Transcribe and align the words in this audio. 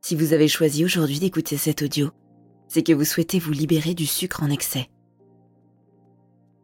Si 0.00 0.16
vous 0.16 0.32
avez 0.32 0.48
choisi 0.48 0.84
aujourd'hui 0.84 1.20
d'écouter 1.20 1.56
cet 1.56 1.82
audio, 1.82 2.10
c'est 2.68 2.82
que 2.82 2.92
vous 2.92 3.04
souhaitez 3.04 3.38
vous 3.38 3.52
libérer 3.52 3.94
du 3.94 4.06
sucre 4.06 4.42
en 4.42 4.50
excès. 4.50 4.88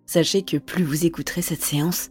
Sachez 0.07 0.43
que 0.43 0.57
plus 0.57 0.85
vous 0.85 1.05
écouterez 1.05 1.43
cette 1.43 1.63
séance, 1.63 2.11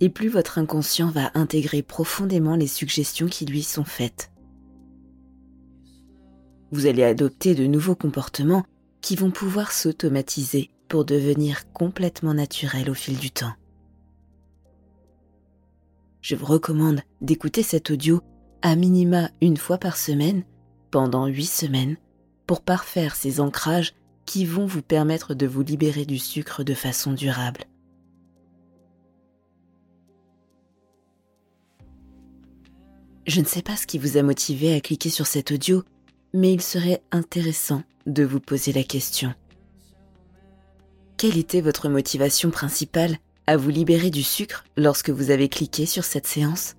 et 0.00 0.10
plus 0.10 0.28
votre 0.28 0.58
inconscient 0.58 1.10
va 1.10 1.30
intégrer 1.34 1.82
profondément 1.82 2.56
les 2.56 2.66
suggestions 2.66 3.26
qui 3.26 3.46
lui 3.46 3.62
sont 3.62 3.84
faites. 3.84 4.30
Vous 6.72 6.86
allez 6.86 7.04
adopter 7.04 7.54
de 7.54 7.66
nouveaux 7.66 7.96
comportements 7.96 8.64
qui 9.00 9.16
vont 9.16 9.30
pouvoir 9.30 9.72
s'automatiser 9.72 10.70
pour 10.88 11.04
devenir 11.04 11.70
complètement 11.72 12.34
naturels 12.34 12.90
au 12.90 12.94
fil 12.94 13.18
du 13.18 13.30
temps. 13.30 13.52
Je 16.20 16.36
vous 16.36 16.46
recommande 16.46 17.00
d'écouter 17.20 17.62
cet 17.62 17.90
audio 17.90 18.20
à 18.62 18.76
minima 18.76 19.30
une 19.40 19.56
fois 19.56 19.78
par 19.78 19.96
semaine 19.96 20.44
pendant 20.90 21.26
huit 21.26 21.46
semaines 21.46 21.96
pour 22.46 22.60
parfaire 22.60 23.14
ces 23.14 23.40
ancrages 23.40 23.94
qui 24.26 24.44
vont 24.44 24.66
vous 24.66 24.82
permettre 24.82 25.34
de 25.34 25.46
vous 25.46 25.62
libérer 25.62 26.04
du 26.04 26.18
sucre 26.18 26.62
de 26.62 26.74
façon 26.74 27.12
durable. 27.12 27.64
Je 33.26 33.40
ne 33.40 33.46
sais 33.46 33.62
pas 33.62 33.76
ce 33.76 33.86
qui 33.86 33.98
vous 33.98 34.16
a 34.16 34.22
motivé 34.22 34.74
à 34.74 34.80
cliquer 34.80 35.10
sur 35.10 35.26
cet 35.26 35.52
audio, 35.52 35.84
mais 36.34 36.52
il 36.52 36.60
serait 36.60 37.02
intéressant 37.12 37.82
de 38.06 38.24
vous 38.24 38.40
poser 38.40 38.72
la 38.72 38.82
question. 38.82 39.34
Quelle 41.16 41.38
était 41.38 41.60
votre 41.60 41.88
motivation 41.88 42.50
principale 42.50 43.18
à 43.46 43.56
vous 43.56 43.70
libérer 43.70 44.10
du 44.10 44.22
sucre 44.22 44.64
lorsque 44.76 45.10
vous 45.10 45.30
avez 45.30 45.48
cliqué 45.48 45.86
sur 45.86 46.02
cette 46.02 46.26
séance? 46.26 46.76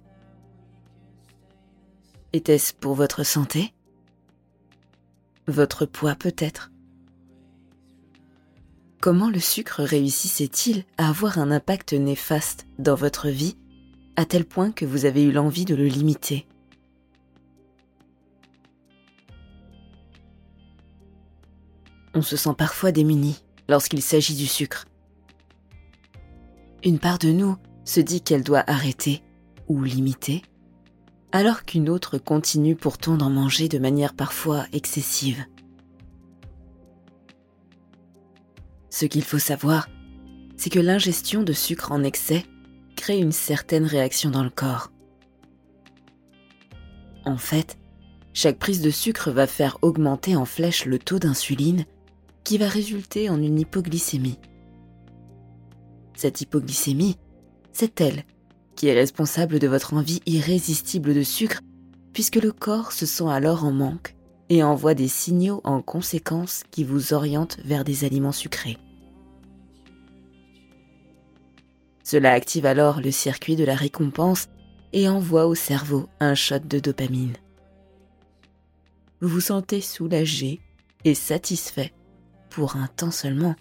Était-ce 2.34 2.74
pour 2.74 2.96
votre 2.96 3.26
santé? 3.26 3.74
Votre 5.48 5.86
poids 5.86 6.16
peut-être? 6.16 6.72
Comment 9.02 9.30
le 9.30 9.42
sucre 9.42 9.84
réussissait-il 9.84 10.86
à 10.98 11.10
avoir 11.10 11.40
un 11.40 11.52
impact 11.52 11.92
néfaste 11.92 12.68
dans 12.80 12.96
votre 12.96 13.28
vie 13.28 13.58
à 14.16 14.24
tel 14.24 14.46
point 14.46 14.72
que 14.72 14.86
vous 14.86 15.04
avez 15.04 15.24
eu 15.24 15.34
l'envie 15.34 15.66
de 15.66 15.76
le 15.76 15.88
limiter? 15.88 16.48
On 22.14 22.22
se 22.22 22.38
sent 22.38 22.54
parfois 22.58 22.94
démuni 22.94 23.44
lorsqu'il 23.68 24.02
s'agit 24.02 24.36
du 24.36 24.48
sucre. 24.48 24.86
Une 26.86 27.00
part 27.00 27.20
de 27.20 27.34
nous 27.34 27.58
se 27.84 28.00
dit 28.00 28.22
qu'elle 28.22 28.44
doit 28.44 28.64
arrêter 28.68 29.22
ou 29.68 29.84
limiter, 29.84 30.44
alors 31.32 31.64
qu'une 31.64 31.90
autre 31.90 32.18
continue 32.18 32.76
pourtant 32.76 33.16
d'en 33.16 33.30
manger 33.30 33.68
de 33.68 33.80
manière 33.80 34.14
parfois 34.14 34.66
excessive. 34.74 35.46
Ce 38.90 39.06
qu'il 39.06 39.24
faut 39.24 39.40
savoir, 39.40 39.88
c'est 40.58 40.70
que 40.70 40.80
l'ingestion 40.80 41.44
de 41.44 41.54
sucre 41.54 41.92
en 41.92 42.04
excès 42.04 42.44
crée 42.96 43.20
une 43.20 43.32
certaine 43.32 43.86
réaction 43.86 44.30
dans 44.30 44.44
le 44.44 44.50
corps. 44.50 44.92
En 47.26 47.38
fait, 47.38 47.78
chaque 48.34 48.60
prise 48.60 48.82
de 48.82 48.90
sucre 48.90 49.32
va 49.32 49.48
faire 49.48 49.78
augmenter 49.82 50.36
en 50.36 50.46
flèche 50.46 50.86
le 50.86 51.00
taux 51.00 51.20
d'insuline 51.20 51.86
qui 52.44 52.58
va 52.58 52.68
résulter 52.68 53.30
en 53.30 53.42
une 53.42 53.60
hypoglycémie. 53.60 54.40
Cette 56.16 56.42
hypoglycémie, 56.42 57.18
c'est 57.72 58.02
elle 58.02 58.24
qui 58.82 58.88
est 58.88 58.94
responsable 58.94 59.60
de 59.60 59.68
votre 59.68 59.94
envie 59.94 60.24
irrésistible 60.26 61.14
de 61.14 61.22
sucre 61.22 61.62
puisque 62.14 62.38
le 62.38 62.52
corps 62.52 62.94
se 62.94 63.06
sent 63.06 63.30
alors 63.30 63.64
en 63.64 63.72
manque 63.72 64.16
et 64.50 64.64
envoie 64.64 64.96
des 64.96 65.08
signaux 65.08 65.62
en 65.64 65.84
conséquence 65.84 66.64
qui 66.72 66.84
vous 66.84 67.14
orientent 67.14 67.60
vers 67.64 67.84
des 67.84 68.06
aliments 68.06 68.32
sucrés. 68.32 68.80
Cela 72.04 72.32
active 72.32 72.66
alors 72.66 73.02
le 73.02 73.12
circuit 73.12 73.56
de 73.56 73.64
la 73.64 73.76
récompense 73.76 74.48
et 74.94 75.08
envoie 75.08 75.46
au 75.46 75.54
cerveau 75.54 76.10
un 76.20 76.34
shot 76.34 76.62
de 76.66 76.80
dopamine. 76.80 77.38
Vous 79.22 79.28
vous 79.30 79.42
sentez 79.42 79.80
soulagé 79.80 80.60
et 81.06 81.14
satisfait 81.14 81.94
pour 82.50 82.78
un 82.78 82.88
temps 82.88 83.12
seulement, 83.12 83.56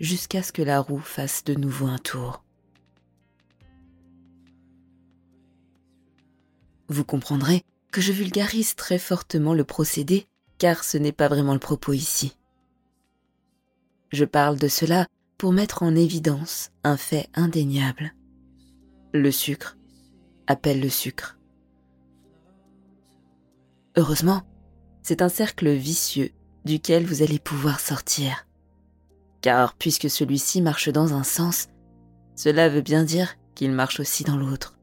jusqu'à 0.00 0.42
ce 0.42 0.52
que 0.52 0.62
la 0.62 0.80
roue 0.80 0.98
fasse 0.98 1.44
de 1.44 1.52
nouveau 1.52 1.88
un 1.88 1.98
tour. 1.98 2.45
Vous 6.88 7.04
comprendrez 7.04 7.64
que 7.90 8.00
je 8.00 8.12
vulgarise 8.12 8.74
très 8.74 8.98
fortement 8.98 9.54
le 9.54 9.64
procédé, 9.64 10.26
car 10.58 10.84
ce 10.84 10.98
n'est 10.98 11.12
pas 11.12 11.28
vraiment 11.28 11.54
le 11.54 11.58
propos 11.58 11.92
ici. 11.92 12.36
Je 14.12 14.24
parle 14.24 14.58
de 14.58 14.68
cela 14.68 15.06
pour 15.38 15.52
mettre 15.52 15.82
en 15.82 15.94
évidence 15.94 16.70
un 16.84 16.96
fait 16.96 17.28
indéniable. 17.34 18.14
Le 19.12 19.30
sucre 19.30 19.76
appelle 20.46 20.80
le 20.80 20.88
sucre. 20.88 21.38
Heureusement, 23.96 24.42
c'est 25.02 25.22
un 25.22 25.28
cercle 25.28 25.70
vicieux 25.70 26.30
duquel 26.64 27.04
vous 27.06 27.22
allez 27.22 27.38
pouvoir 27.38 27.80
sortir. 27.80 28.46
Car 29.40 29.74
puisque 29.74 30.10
celui-ci 30.10 30.60
marche 30.60 30.88
dans 30.88 31.14
un 31.14 31.22
sens, 31.22 31.68
cela 32.34 32.68
veut 32.68 32.82
bien 32.82 33.04
dire 33.04 33.36
qu'il 33.54 33.72
marche 33.72 34.00
aussi 34.00 34.24
dans 34.24 34.36
l'autre. 34.36 34.75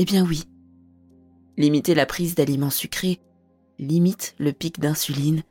Eh 0.00 0.04
bien 0.04 0.24
oui, 0.24 0.44
limiter 1.56 1.92
la 1.92 2.06
prise 2.06 2.36
d'aliments 2.36 2.70
sucrés 2.70 3.20
limite 3.80 4.36
le 4.38 4.52
pic 4.52 4.78
d'insuline 4.78 5.42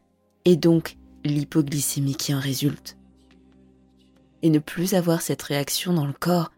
et 0.46 0.56
donc 0.56 0.98
l'hypoglycémie 1.26 2.16
qui 2.16 2.34
en 2.34 2.40
résulte. 2.40 2.98
Et 4.44 4.50
ne 4.50 4.60
plus 4.60 4.94
avoir 4.94 5.22
cette 5.22 5.42
réaction 5.42 5.92
dans 5.92 6.06
le 6.06 6.14
corps 6.14 6.54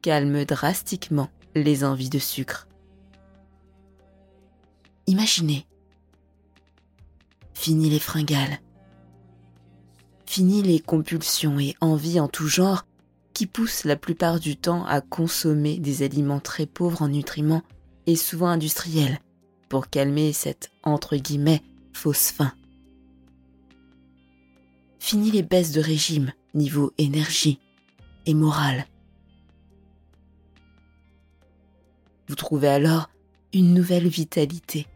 calme 0.00 0.46
drastiquement 0.46 1.28
les 1.54 1.84
envies 1.84 2.08
de 2.08 2.18
sucre. 2.18 2.66
Imaginez. 5.06 5.66
Fini 7.52 7.90
les 7.90 7.98
fringales. 7.98 8.58
Fini 10.24 10.62
les 10.62 10.80
compulsions 10.80 11.60
et 11.60 11.76
envies 11.82 12.20
en 12.20 12.28
tout 12.28 12.48
genre 12.48 12.86
qui 13.34 13.46
poussent 13.46 13.84
la 13.84 13.96
plupart 13.96 14.40
du 14.40 14.56
temps 14.56 14.86
à 14.86 15.00
consommer 15.00 15.78
des 15.78 16.02
aliments 16.02 16.40
très 16.40 16.66
pauvres 16.66 17.02
en 17.02 17.08
nutriments 17.08 17.62
et 18.06 18.16
souvent 18.16 18.48
industriels 18.48 19.18
pour 19.68 19.90
calmer 19.90 20.32
cette 20.32 20.70
entre 20.84 21.16
guillemets 21.16 21.62
fausse 21.92 22.30
faim. 22.30 22.52
Fini 25.00 25.30
les 25.30 25.42
baisses 25.42 25.72
de 25.72 25.80
régime 25.80 26.32
niveau 26.54 26.92
énergie 26.96 27.58
et 28.26 28.34
morale. 28.34 28.86
Vous 32.28 32.36
trouvez 32.36 32.68
alors 32.68 33.10
une 33.52 33.74
nouvelle 33.74 34.08
vitalité. 34.08 34.86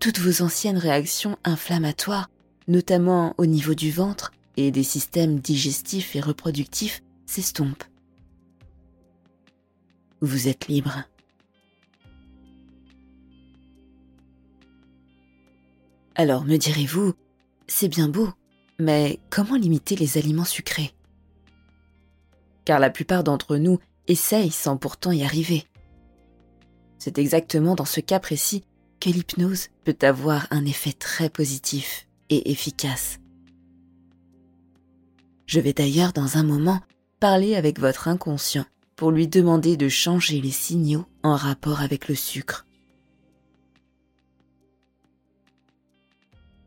Toutes 0.00 0.18
vos 0.18 0.42
anciennes 0.42 0.78
réactions 0.78 1.38
inflammatoires, 1.44 2.28
notamment 2.66 3.34
au 3.38 3.46
niveau 3.46 3.74
du 3.74 3.90
ventre 3.90 4.32
et 4.56 4.70
des 4.70 4.82
systèmes 4.82 5.38
digestifs 5.38 6.16
et 6.16 6.20
reproductifs, 6.20 7.02
s'estompent. 7.26 7.84
vous 10.22 10.46
êtes 10.48 10.68
libre. 10.68 11.02
Alors 16.14 16.44
me 16.44 16.56
direz-vous, 16.56 17.14
c'est 17.66 17.88
bien 17.88 18.08
beau, 18.08 18.30
mais 18.78 19.18
comment 19.30 19.56
limiter 19.56 19.96
les 19.96 20.18
aliments 20.18 20.44
sucrés? 20.44 20.92
Car 22.64 22.78
la 22.78 22.90
plupart 22.90 23.24
d'entre 23.24 23.56
nous 23.56 23.78
essayent 24.06 24.50
sans 24.50 24.76
pourtant 24.76 25.10
y 25.10 25.24
arriver. 25.24 25.64
C'est 26.98 27.18
exactement 27.18 27.74
dans 27.74 27.84
ce 27.84 28.00
cas 28.00 28.20
précis 28.20 28.62
que 29.00 29.10
l'hypnose 29.10 29.68
peut 29.84 29.96
avoir 30.02 30.46
un 30.50 30.64
effet 30.64 30.92
très 30.92 31.28
positif 31.28 32.06
et 32.28 32.52
efficace. 32.52 33.18
Je 35.46 35.60
vais 35.60 35.72
d'ailleurs 35.72 36.12
dans 36.12 36.36
un 36.36 36.42
moment 36.42 36.80
parler 37.20 37.54
avec 37.54 37.78
votre 37.78 38.08
inconscient 38.08 38.64
pour 38.96 39.10
lui 39.10 39.28
demander 39.28 39.76
de 39.76 39.88
changer 39.88 40.40
les 40.40 40.50
signaux 40.50 41.06
en 41.22 41.36
rapport 41.36 41.80
avec 41.80 42.08
le 42.08 42.14
sucre. 42.14 42.66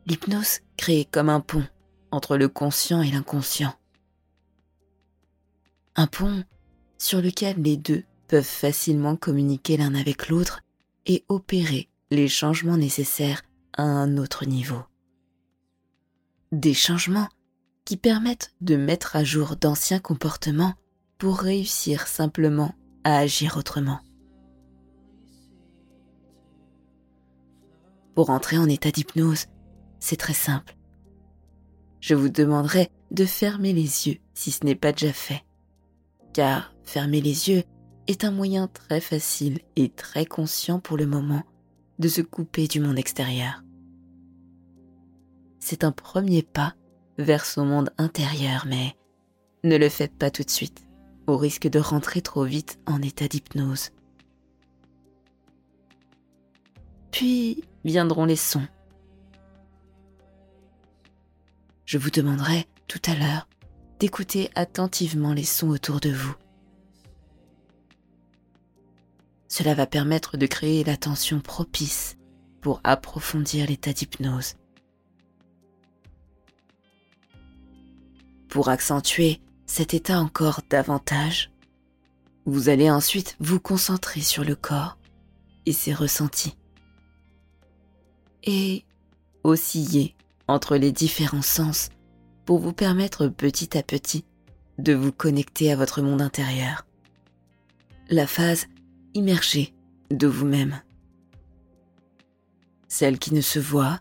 L'hypnose 0.06 0.60
crée 0.78 1.08
comme 1.10 1.30
un 1.30 1.40
pont 1.40 1.66
entre 2.12 2.38
le 2.38 2.48
conscient 2.48 3.02
et 3.02 3.12
l'inconscient. 3.12 3.74
Un 5.96 6.08
pont 6.08 6.44
sur 6.98 7.22
lequel 7.22 7.62
les 7.62 7.78
deux 7.78 8.04
peuvent 8.28 8.44
facilement 8.44 9.16
communiquer 9.16 9.78
l'un 9.78 9.96
avec 9.96 10.30
l'autre 10.30 10.62
et 11.06 11.24
opérer 11.28 11.90
les 12.12 12.28
changements 12.28 12.78
nécessaires 12.78 13.42
à 13.74 13.84
un 13.84 14.18
autre 14.18 14.46
niveau. 14.46 14.82
Des 16.52 16.74
changements 16.74 17.30
qui 17.86 17.98
permettent 17.98 18.54
de 18.62 18.76
mettre 18.76 19.16
à 19.16 19.24
jour 19.24 19.56
d'anciens 19.56 20.00
comportements 20.00 20.74
pour 21.18 21.38
réussir 21.38 22.08
simplement 22.08 22.74
à 23.04 23.18
agir 23.18 23.58
autrement. 23.58 24.00
Pour 28.16 28.32
entrer 28.32 28.58
en 28.58 28.68
état 28.68 28.92
d'hypnose, 28.92 29.46
c'est 30.00 30.16
très 30.16 30.34
simple. 30.34 30.76
Je 32.00 32.16
vous 32.16 32.30
demanderai 32.30 32.90
de 33.12 33.26
fermer 33.26 33.74
les 33.74 34.08
yeux 34.08 34.18
si 34.34 34.52
ce 34.52 34.66
n'est 34.66 34.76
pas 34.76 34.92
déjà 34.92 35.14
fait. 35.14 35.44
Car 36.34 36.74
fermer 36.84 37.22
les 37.22 37.50
yeux 37.50 37.64
est 38.08 38.24
un 38.24 38.32
moyen 38.32 38.68
très 38.68 39.02
facile 39.02 39.60
et 39.76 39.90
très 39.90 40.26
conscient 40.26 40.80
pour 40.80 40.98
le 40.98 41.06
moment 41.06 41.44
de 42.00 42.08
se 42.08 42.22
couper 42.22 42.68
du 42.68 42.80
monde 42.80 43.00
extérieur. 43.00 43.64
C'est 45.60 45.84
un 45.84 45.92
premier 45.92 46.44
pas 46.44 46.76
vers 47.18 47.46
son 47.46 47.66
monde 47.66 47.92
intérieur, 47.98 48.66
mais 48.68 48.96
ne 49.64 49.78
le 49.78 49.90
faites 49.90 50.16
pas 50.16 50.32
tout 50.32 50.44
de 50.44 50.50
suite, 50.50 50.86
au 51.28 51.38
risque 51.38 51.68
de 51.68 51.80
rentrer 51.80 52.22
trop 52.22 52.44
vite 52.44 52.80
en 52.86 53.02
état 53.02 53.28
d'hypnose. 53.28 53.92
Puis 57.12 57.64
viendront 57.84 58.26
les 58.26 58.36
sons. 58.36 58.68
Je 61.86 61.98
vous 61.98 62.10
demanderai 62.10 62.68
tout 62.88 63.02
à 63.06 63.16
l'heure 63.16 63.48
d'écouter 64.00 64.50
attentivement 64.56 65.34
les 65.34 65.44
sons 65.44 65.70
autour 65.70 66.00
de 66.00 66.10
vous. 66.10 66.36
Cela 69.48 69.74
va 69.74 69.88
permettre 69.88 70.36
de 70.36 70.48
créer 70.48 70.84
l'attention 70.84 71.40
propice 71.40 72.18
pour 72.60 72.82
approfondir 72.84 73.68
l'état 73.68 73.94
d'hypnose. 73.94 74.56
Pour 78.56 78.70
accentuer 78.70 79.42
cet 79.66 79.94
état 79.94 80.18
encore 80.18 80.62
davantage, 80.70 81.52
vous 82.46 82.70
allez 82.70 82.90
ensuite 82.90 83.36
vous 83.42 83.60
concentrer 83.60 84.22
sur 84.22 84.46
le 84.46 84.56
corps 84.56 84.98
et 85.66 85.74
ses 85.74 85.94
ressentis. 85.94 86.56
Et 88.44 88.86
osciller 89.44 90.16
entre 90.48 90.78
les 90.78 90.94
différents 90.94 91.42
sens 91.42 91.90
pour 92.46 92.60
vous 92.60 92.72
permettre 92.72 93.28
petit 93.28 93.78
à 93.78 93.84
petit 93.84 94.24
de 94.78 94.94
vous 94.94 95.12
connecter 95.12 95.70
à 95.74 95.76
votre 95.76 96.02
monde 96.02 96.22
intérieur. 96.22 96.88
La 98.08 98.26
phase 98.26 98.68
immergée 99.16 99.74
de 100.12 100.28
vous-même. 100.28 100.82
Celle 102.88 103.20
qui 103.20 103.34
ne 103.34 103.42
se 103.42 103.60
voit, 103.60 104.00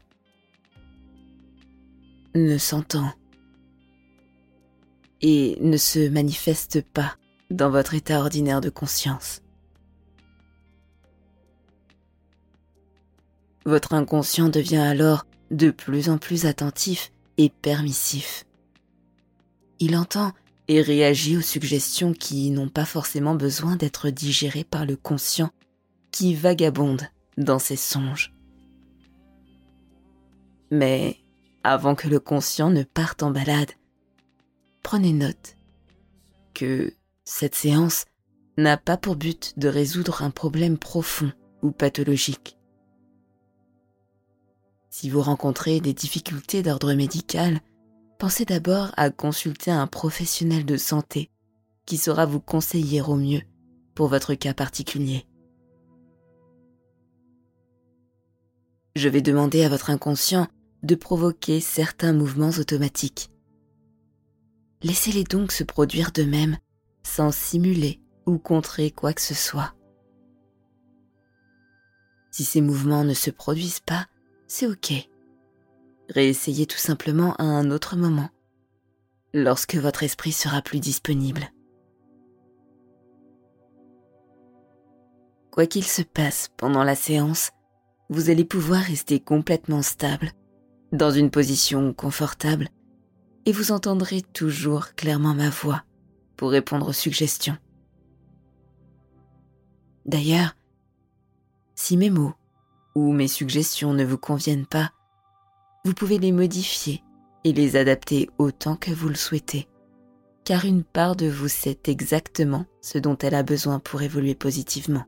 ne 2.37 2.57
s'entend 2.57 3.11
et 5.27 5.57
ne 5.63 5.79
se 5.79 6.11
manifeste 6.11 6.83
pas 6.83 7.17
dans 7.51 7.71
votre 7.71 7.95
état 7.95 8.21
ordinaire 8.21 8.61
de 8.61 8.69
conscience. 8.69 9.41
Votre 13.65 13.95
inconscient 13.95 14.51
devient 14.51 14.77
alors 14.77 15.25
de 15.51 15.71
plus 15.71 16.11
en 16.11 16.19
plus 16.19 16.45
attentif 16.45 17.11
et 17.39 17.49
permissif. 17.49 18.45
Il 19.81 19.97
entend 19.97 20.33
et 20.69 20.83
réagit 20.83 21.39
aux 21.39 21.43
suggestions 21.43 22.13
qui 22.13 22.51
n'ont 22.51 22.69
pas 22.69 22.85
forcément 22.85 23.35
besoin 23.35 23.77
d'être 23.77 24.11
digérées 24.11 24.65
par 24.65 24.85
le 24.85 24.97
conscient 24.97 25.51
qui 26.11 26.35
vagabonde 26.35 27.09
dans 27.39 27.59
ses 27.59 27.77
songes. 27.77 28.35
Mais 30.71 31.17
avant 31.63 31.95
que 31.95 32.09
le 32.09 32.21
conscient 32.21 32.69
ne 32.69 32.83
parte 32.83 33.23
en 33.23 33.31
balade, 33.31 33.71
prenez 34.85 35.13
note 35.13 35.57
que 36.53 36.95
cette 37.25 37.57
séance 37.57 38.05
n'a 38.57 38.77
pas 38.77 38.97
pour 38.97 39.17
but 39.17 39.59
de 39.59 39.67
résoudre 39.67 40.23
un 40.23 40.31
problème 40.31 40.79
profond 40.79 41.33
ou 41.63 41.73
pathologique. 41.73 42.57
Si 44.91 45.11
vous 45.11 45.23
rencontrez 45.23 45.81
des 45.81 45.95
difficultés 45.95 46.63
d'ordre 46.63 46.93
médical, 46.93 47.61
pensez 48.21 48.45
d'abord 48.45 48.93
à 48.97 49.11
consulter 49.11 49.73
un 49.73 49.89
professionnel 49.89 50.65
de 50.65 50.77
santé 50.77 51.31
qui 51.87 51.97
saura 51.97 52.27
vous 52.27 52.41
conseiller 52.41 53.01
au 53.01 53.17
mieux 53.17 53.43
pour 53.97 54.07
votre 54.07 54.35
cas 54.35 54.55
particulier. 54.55 55.27
Je 58.95 59.09
vais 59.09 59.23
demander 59.23 59.65
à 59.65 59.69
votre 59.69 59.91
inconscient 59.91 60.47
de 60.85 60.95
provoquer 60.95 61.61
certains 61.61 62.13
mouvements 62.13 62.51
automatiques. 62.51 63.34
Laissez-les 64.85 65.25
donc 65.25 65.51
se 65.51 65.65
produire 65.65 66.13
d'eux-mêmes 66.13 66.59
sans 67.03 67.33
simuler 67.33 68.03
ou 68.27 68.37
contrer 68.37 68.91
quoi 68.91 69.15
que 69.15 69.23
ce 69.23 69.33
soit. 69.33 69.75
Si 72.31 72.45
ces 72.45 72.61
mouvements 72.61 73.03
ne 73.03 73.15
se 73.15 73.31
produisent 73.31 73.81
pas, 73.81 74.07
c'est 74.47 74.67
ok. 74.67 74.93
Réessayez 76.11 76.67
tout 76.67 76.79
simplement 76.79 77.35
à 77.37 77.45
un 77.45 77.71
autre 77.71 77.97
moment, 77.97 78.29
lorsque 79.33 79.77
votre 79.77 80.03
esprit 80.03 80.33
sera 80.33 80.61
plus 80.61 80.81
disponible. 80.81 81.51
Quoi 85.51 85.67
qu'il 85.67 85.85
se 85.85 86.03
passe 86.03 86.51
pendant 86.59 86.85
la 86.85 86.95
séance, 86.95 87.53
vous 88.11 88.29
allez 88.29 88.45
pouvoir 88.45 88.83
rester 88.83 89.19
complètement 89.19 89.81
stable, 89.81 90.33
dans 90.93 91.11
une 91.11 91.31
position 91.31 91.95
confortable, 91.95 92.69
et 93.47 93.53
vous 93.53 93.73
entendrez 93.73 94.23
toujours 94.23 94.95
clairement 94.95 95.35
ma 95.35 95.51
voix 95.51 95.85
pour 96.37 96.51
répondre 96.51 96.89
aux 96.89 96.93
suggestions. 96.93 97.57
D'ailleurs, 100.07 100.57
si 101.75 101.97
mes 101.97 102.11
mots 102.11 102.35
ou 102.95 103.13
mes 103.13 103.29
suggestions 103.29 103.93
ne 103.95 104.05
vous 104.05 104.19
conviennent 104.19 104.67
pas, 104.67 104.93
vous 105.85 105.95
pouvez 105.95 106.19
les 106.19 106.33
modifier 106.33 107.03
et 107.45 107.53
les 107.53 107.77
adapter 107.77 108.29
autant 108.39 108.77
que 108.77 108.91
vous 108.91 109.09
le 109.09 109.15
souhaitez, 109.15 109.69
car 110.45 110.65
une 110.65 110.83
part 110.83 111.17
de 111.17 111.27
vous 111.27 111.49
sait 111.49 111.79
exactement 111.85 112.67
ce 112.81 112.99
dont 112.99 113.17
elle 113.19 113.35
a 113.35 113.43
besoin 113.43 113.81
pour 113.81 114.03
évoluer 114.03 114.35
positivement. 114.35 115.05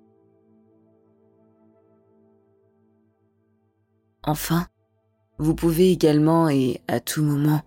Enfin, 4.23 4.67
vous 5.39 5.55
pouvez 5.55 5.93
également 5.93 6.49
et 6.49 6.81
à 6.89 7.01
tout 7.01 7.23
moment 7.23 7.63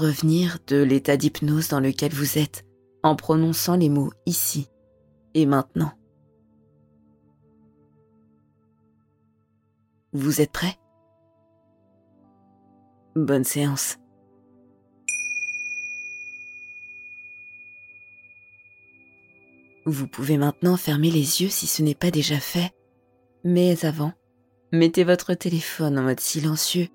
revenir 0.00 0.58
de 0.66 0.82
l'état 0.82 1.16
d'hypnose 1.16 1.68
dans 1.68 1.80
lequel 1.80 2.12
vous 2.12 2.38
êtes 2.38 2.64
en 3.02 3.14
prononçant 3.14 3.76
les 3.76 3.88
mots 3.88 4.12
ici 4.26 4.68
et 5.34 5.46
maintenant. 5.46 5.92
Vous 10.12 10.40
êtes 10.40 10.50
prêt? 10.50 10.76
Bonne 13.14 13.44
séance. 13.44 13.98
Vous 19.86 20.06
pouvez 20.06 20.36
maintenant 20.36 20.76
fermer 20.76 21.10
les 21.10 21.42
yeux 21.42 21.48
si 21.48 21.66
ce 21.66 21.82
n'est 21.82 21.94
pas 21.94 22.10
déjà 22.10 22.38
fait, 22.38 22.72
mais 23.44 23.84
avant, 23.84 24.12
mettez 24.72 25.04
votre 25.04 25.34
téléphone 25.34 25.98
en 25.98 26.02
mode 26.02 26.20
silencieux 26.20 26.88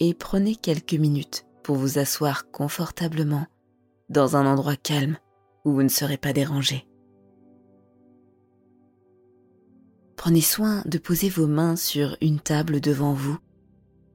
et 0.00 0.14
prenez 0.14 0.56
quelques 0.56 0.94
minutes 0.94 1.47
pour 1.68 1.76
vous 1.76 1.98
asseoir 1.98 2.50
confortablement 2.50 3.46
dans 4.08 4.36
un 4.36 4.46
endroit 4.46 4.76
calme 4.76 5.18
où 5.66 5.72
vous 5.74 5.82
ne 5.82 5.90
serez 5.90 6.16
pas 6.16 6.32
dérangé. 6.32 6.88
Prenez 10.16 10.40
soin 10.40 10.82
de 10.86 10.96
poser 10.96 11.28
vos 11.28 11.46
mains 11.46 11.76
sur 11.76 12.16
une 12.22 12.40
table 12.40 12.80
devant 12.80 13.12
vous 13.12 13.36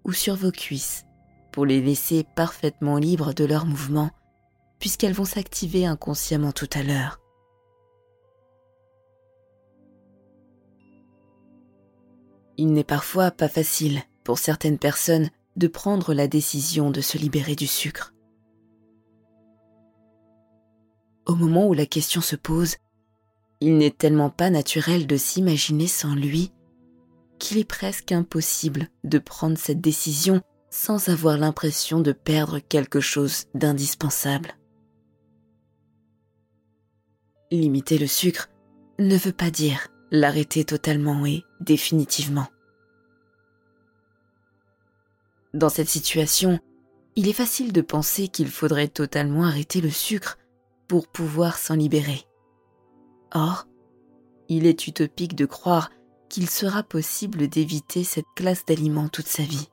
ou 0.04 0.14
sur 0.14 0.36
vos 0.36 0.50
cuisses 0.50 1.06
pour 1.52 1.68
les 1.68 1.80
laisser 1.80 2.26
parfaitement 2.36 2.98
libres 2.98 3.34
de 3.34 3.46
leurs 3.46 3.68
mouvements 3.68 4.10
puisqu'elles 4.80 5.14
vont 5.14 5.24
s'activer 5.24 5.86
inconsciemment 5.86 6.54
tout 6.54 6.70
à 6.74 6.82
l'heure. 6.82 7.20
Il 12.58 12.74
n'est 12.74 12.84
parfois 12.84 13.30
pas 13.30 13.48
facile 13.48 14.02
pour 14.24 14.40
certaines 14.40 14.80
personnes 14.80 15.30
de 15.56 15.68
prendre 15.68 16.14
la 16.14 16.28
décision 16.28 16.92
de 16.92 17.02
se 17.02 17.18
libérer 17.18 17.56
du 17.56 17.68
sucre. 17.68 18.14
Au 21.26 21.36
moment 21.36 21.68
où 21.68 21.74
la 21.74 21.86
question 21.86 22.22
se 22.22 22.36
pose, 22.36 22.76
il 23.62 23.78
n'est 23.78 23.92
tellement 23.92 24.30
pas 24.30 24.50
naturel 24.50 25.08
de 25.08 25.16
s'imaginer 25.16 25.88
sans 25.88 26.16
lui 26.16 26.52
qu'il 27.40 27.58
est 27.58 27.68
presque 27.68 28.12
impossible 28.12 28.90
de 29.04 29.20
prendre 29.20 29.58
cette 29.58 29.82
décision 29.82 30.42
sans 30.70 31.10
avoir 31.10 31.38
l'impression 31.38 32.00
de 32.00 32.12
perdre 32.12 32.60
quelque 32.60 33.00
chose 33.00 33.46
d'indispensable. 33.54 34.58
Limiter 37.52 37.98
le 37.98 38.08
sucre 38.08 38.50
ne 39.00 39.16
veut 39.16 39.34
pas 39.34 39.52
dire 39.52 39.88
l'arrêter 40.12 40.66
totalement 40.66 41.26
et 41.26 41.44
définitivement. 41.60 42.48
Dans 45.54 45.70
cette 45.70 45.90
situation, 45.90 46.60
il 47.16 47.28
est 47.28 47.34
facile 47.34 47.74
de 47.74 47.82
penser 47.82 48.28
qu'il 48.28 48.48
faudrait 48.48 48.88
totalement 48.88 49.44
arrêter 49.44 49.82
le 49.82 49.92
sucre 49.92 50.40
pour 50.88 51.08
pouvoir 51.08 51.58
s'en 51.58 51.76
libérer. 51.76 52.24
Or, 53.34 53.68
il 54.50 54.66
est 54.66 54.88
utopique 54.88 55.36
de 55.36 55.46
croire 55.46 55.92
qu'il 56.30 56.50
sera 56.50 56.82
possible 56.82 57.48
d'éviter 57.48 58.04
cette 58.04 58.26
classe 58.36 58.66
d'aliments 58.66 59.10
toute 59.10 59.28
sa 59.28 59.44
vie. 59.44 59.70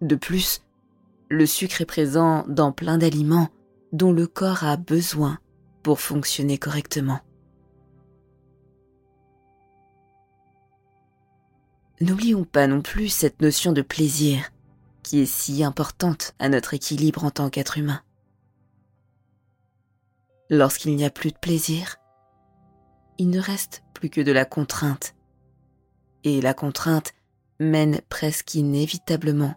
De 0.00 0.16
plus, 0.16 0.62
le 1.28 1.46
sucre 1.46 1.80
est 1.80 1.86
présent 1.86 2.44
dans 2.48 2.72
plein 2.72 2.98
d'aliments 2.98 3.48
dont 3.92 4.12
le 4.12 4.26
corps 4.26 4.64
a 4.64 4.76
besoin 4.76 5.38
pour 5.82 6.00
fonctionner 6.00 6.58
correctement. 6.58 7.20
N'oublions 12.00 12.44
pas 12.44 12.66
non 12.66 12.82
plus 12.82 13.08
cette 13.08 13.40
notion 13.40 13.72
de 13.72 13.82
plaisir 13.82 14.50
qui 15.02 15.20
est 15.20 15.26
si 15.26 15.64
importante 15.64 16.34
à 16.38 16.48
notre 16.48 16.74
équilibre 16.74 17.24
en 17.24 17.30
tant 17.30 17.48
qu'être 17.48 17.78
humain. 17.78 18.02
Lorsqu'il 20.50 20.94
n'y 20.94 21.04
a 21.04 21.10
plus 21.10 21.30
de 21.30 21.38
plaisir, 21.38 21.96
il 23.18 23.30
ne 23.30 23.40
reste 23.40 23.82
plus 23.94 24.10
que 24.10 24.20
de 24.20 24.32
la 24.32 24.44
contrainte. 24.44 25.14
Et 26.24 26.40
la 26.40 26.54
contrainte 26.54 27.14
mène 27.60 28.00
presque 28.08 28.54
inévitablement 28.54 29.54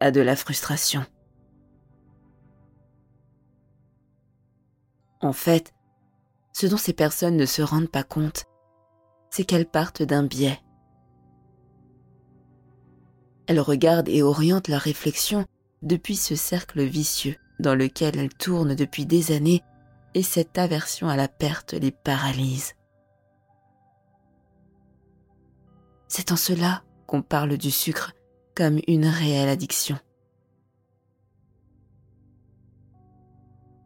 à 0.00 0.10
de 0.10 0.20
la 0.20 0.34
frustration. 0.34 1.06
En 5.20 5.32
fait, 5.32 5.72
ce 6.52 6.66
dont 6.66 6.76
ces 6.76 6.92
personnes 6.92 7.36
ne 7.36 7.46
se 7.46 7.62
rendent 7.62 7.90
pas 7.90 8.02
compte, 8.02 8.44
c'est 9.30 9.44
qu'elles 9.44 9.70
partent 9.70 10.02
d'un 10.02 10.24
biais. 10.24 10.63
Elles 13.46 13.60
regardent 13.60 14.08
et 14.08 14.22
orientent 14.22 14.68
leur 14.68 14.80
réflexion 14.80 15.44
depuis 15.82 16.16
ce 16.16 16.34
cercle 16.34 16.82
vicieux 16.82 17.36
dans 17.60 17.74
lequel 17.74 18.18
elles 18.18 18.34
tournent 18.34 18.74
depuis 18.74 19.06
des 19.06 19.32
années 19.32 19.62
et 20.14 20.22
cette 20.22 20.58
aversion 20.58 21.08
à 21.08 21.16
la 21.16 21.28
perte 21.28 21.74
les 21.74 21.90
paralyse. 21.90 22.72
C'est 26.08 26.32
en 26.32 26.36
cela 26.36 26.82
qu'on 27.06 27.22
parle 27.22 27.56
du 27.58 27.70
sucre 27.70 28.12
comme 28.54 28.80
une 28.86 29.06
réelle 29.06 29.48
addiction. 29.48 29.98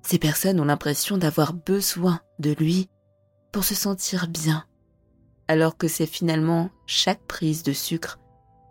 Ces 0.02 0.18
personnes 0.18 0.60
ont 0.60 0.64
l'impression 0.64 1.18
d'avoir 1.18 1.52
besoin 1.52 2.20
de 2.38 2.52
lui 2.52 2.88
pour 3.52 3.64
se 3.64 3.74
sentir 3.74 4.28
bien, 4.28 4.64
alors 5.48 5.76
que 5.76 5.88
c'est 5.88 6.06
finalement 6.06 6.70
chaque 6.86 7.22
prise 7.26 7.62
de 7.62 7.72
sucre 7.72 8.18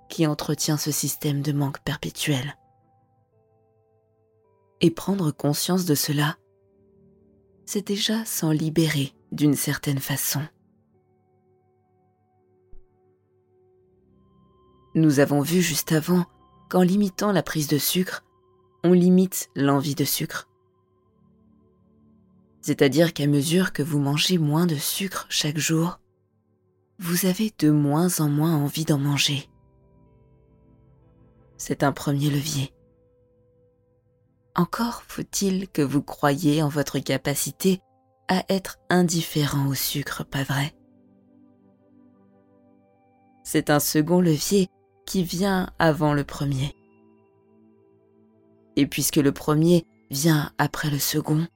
qui 0.09 0.25
entretient 0.25 0.77
ce 0.77 0.91
système 0.91 1.41
de 1.41 1.51
manque 1.51 1.79
perpétuel. 1.79 2.57
Et 4.81 4.91
prendre 4.91 5.31
conscience 5.31 5.85
de 5.85 5.95
cela, 5.95 6.37
c'est 7.65 7.85
déjà 7.85 8.23
s'en 8.25 8.51
libérer 8.51 9.13
d'une 9.31 9.55
certaine 9.55 9.99
façon. 9.99 10.41
Nous 14.95 15.19
avons 15.19 15.41
vu 15.41 15.61
juste 15.61 15.91
avant 15.91 16.25
qu'en 16.69 16.81
limitant 16.81 17.31
la 17.31 17.43
prise 17.43 17.67
de 17.67 17.77
sucre, 17.77 18.23
on 18.83 18.93
limite 18.93 19.49
l'envie 19.55 19.95
de 19.95 20.05
sucre. 20.05 20.47
C'est-à-dire 22.61 23.13
qu'à 23.13 23.27
mesure 23.27 23.73
que 23.73 23.83
vous 23.83 23.99
mangez 23.99 24.37
moins 24.37 24.65
de 24.65 24.75
sucre 24.75 25.25
chaque 25.29 25.57
jour, 25.57 25.99
vous 26.99 27.25
avez 27.25 27.53
de 27.59 27.69
moins 27.69 28.19
en 28.19 28.27
moins 28.27 28.55
envie 28.55 28.85
d'en 28.85 28.97
manger. 28.97 29.49
C'est 31.57 31.83
un 31.83 31.91
premier 31.91 32.29
levier. 32.29 32.73
Encore 34.55 35.03
faut-il 35.07 35.67
que 35.69 35.81
vous 35.81 36.01
croyiez 36.01 36.63
en 36.63 36.69
votre 36.69 36.99
capacité 36.99 37.81
à 38.27 38.43
être 38.49 38.77
indifférent 38.89 39.67
au 39.67 39.73
sucre, 39.73 40.23
pas 40.23 40.43
vrai? 40.43 40.73
C'est 43.43 43.69
un 43.69 43.79
second 43.79 44.19
levier 44.19 44.69
qui 45.05 45.23
vient 45.23 45.69
avant 45.79 46.13
le 46.13 46.23
premier. 46.23 46.75
Et 48.75 48.85
puisque 48.85 49.15
le 49.15 49.31
premier 49.31 49.85
vient 50.11 50.51
après 50.57 50.89
le 50.89 50.99
second, 50.99 51.47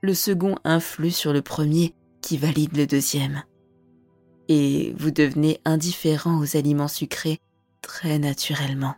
le 0.00 0.14
second 0.14 0.56
influe 0.64 1.10
sur 1.10 1.32
le 1.32 1.42
premier 1.42 1.94
qui 2.22 2.38
valide 2.38 2.76
le 2.76 2.86
deuxième. 2.86 3.42
Et 4.48 4.94
vous 4.98 5.10
devenez 5.10 5.60
indifférent 5.64 6.40
aux 6.40 6.56
aliments 6.56 6.88
sucrés 6.88 7.40
très 7.82 8.18
naturellement. 8.18 8.94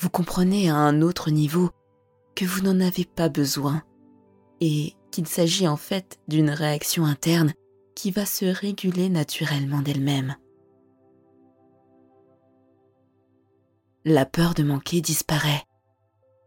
Vous 0.00 0.10
comprenez 0.10 0.70
à 0.70 0.76
un 0.76 1.02
autre 1.02 1.30
niveau 1.30 1.70
que 2.34 2.44
vous 2.44 2.62
n'en 2.62 2.80
avez 2.80 3.04
pas 3.04 3.28
besoin 3.28 3.82
et 4.60 4.94
qu'il 5.10 5.26
s'agit 5.26 5.66
en 5.66 5.76
fait 5.76 6.18
d'une 6.28 6.50
réaction 6.50 7.04
interne 7.04 7.52
qui 7.94 8.10
va 8.10 8.24
se 8.24 8.44
réguler 8.44 9.08
naturellement 9.08 9.82
d'elle-même. 9.82 10.36
La 14.04 14.24
peur 14.24 14.54
de 14.54 14.62
manquer 14.62 15.00
disparaît 15.00 15.64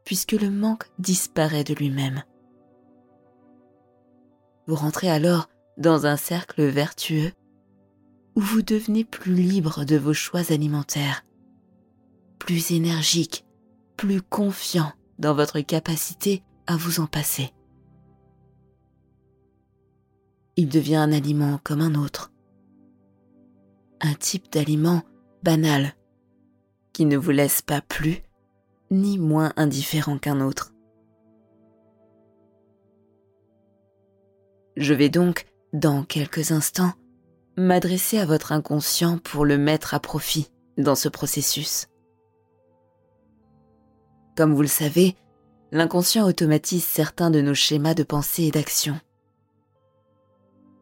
puisque 0.06 0.34
le 0.34 0.50
manque 0.50 0.86
disparaît 1.00 1.64
de 1.64 1.74
lui-même. 1.74 2.24
Vous 4.68 4.76
rentrez 4.76 5.10
alors 5.10 5.50
dans 5.78 6.06
un 6.06 6.18
cercle 6.18 6.64
vertueux 6.64 7.32
où 8.36 8.42
vous 8.42 8.62
devenez 8.62 9.04
plus 9.04 9.36
libre 9.36 9.84
de 9.86 9.98
vos 9.98 10.14
choix 10.14 10.52
alimentaires, 10.52 11.24
plus 12.42 12.72
énergique, 12.72 13.46
plus 13.98 14.20
confiant 14.20 14.92
dans 15.20 15.36
votre 15.36 15.60
capacité 15.60 16.42
à 16.66 16.76
vous 16.76 17.00
en 17.00 17.06
passer. 17.06 17.54
Il 20.58 20.68
devient 20.68 20.96
un 20.96 21.12
aliment 21.12 21.60
comme 21.64 21.82
un 21.82 21.94
autre, 21.94 22.32
un 24.02 24.16
type 24.16 24.52
d'aliment 24.52 25.04
banal 25.44 25.94
qui 26.94 27.06
ne 27.06 27.16
vous 27.16 27.30
laisse 27.30 27.62
pas 27.62 27.80
plus 27.80 28.24
ni 28.90 29.20
moins 29.20 29.54
indifférent 29.56 30.18
qu'un 30.18 30.42
autre. 30.42 30.74
Je 34.78 34.96
vais 34.96 35.10
donc, 35.10 35.46
dans 35.74 36.04
quelques 36.04 36.52
instants, 36.52 36.94
m'adresser 37.56 38.18
à 38.18 38.26
votre 38.26 38.52
inconscient 38.52 39.20
pour 39.20 39.46
le 39.46 39.60
mettre 39.60 39.94
à 39.94 40.00
profit 40.00 40.52
dans 40.80 40.96
ce 40.96 41.08
processus. 41.08 41.91
Comme 44.36 44.54
vous 44.54 44.62
le 44.62 44.68
savez, 44.68 45.16
l'inconscient 45.72 46.26
automatise 46.28 46.84
certains 46.84 47.32
de 47.32 47.42
nos 47.42 47.54
schémas 47.54 47.94
de 47.94 48.04
pensée 48.04 48.44
et 48.44 48.52
d'action. 48.52 49.00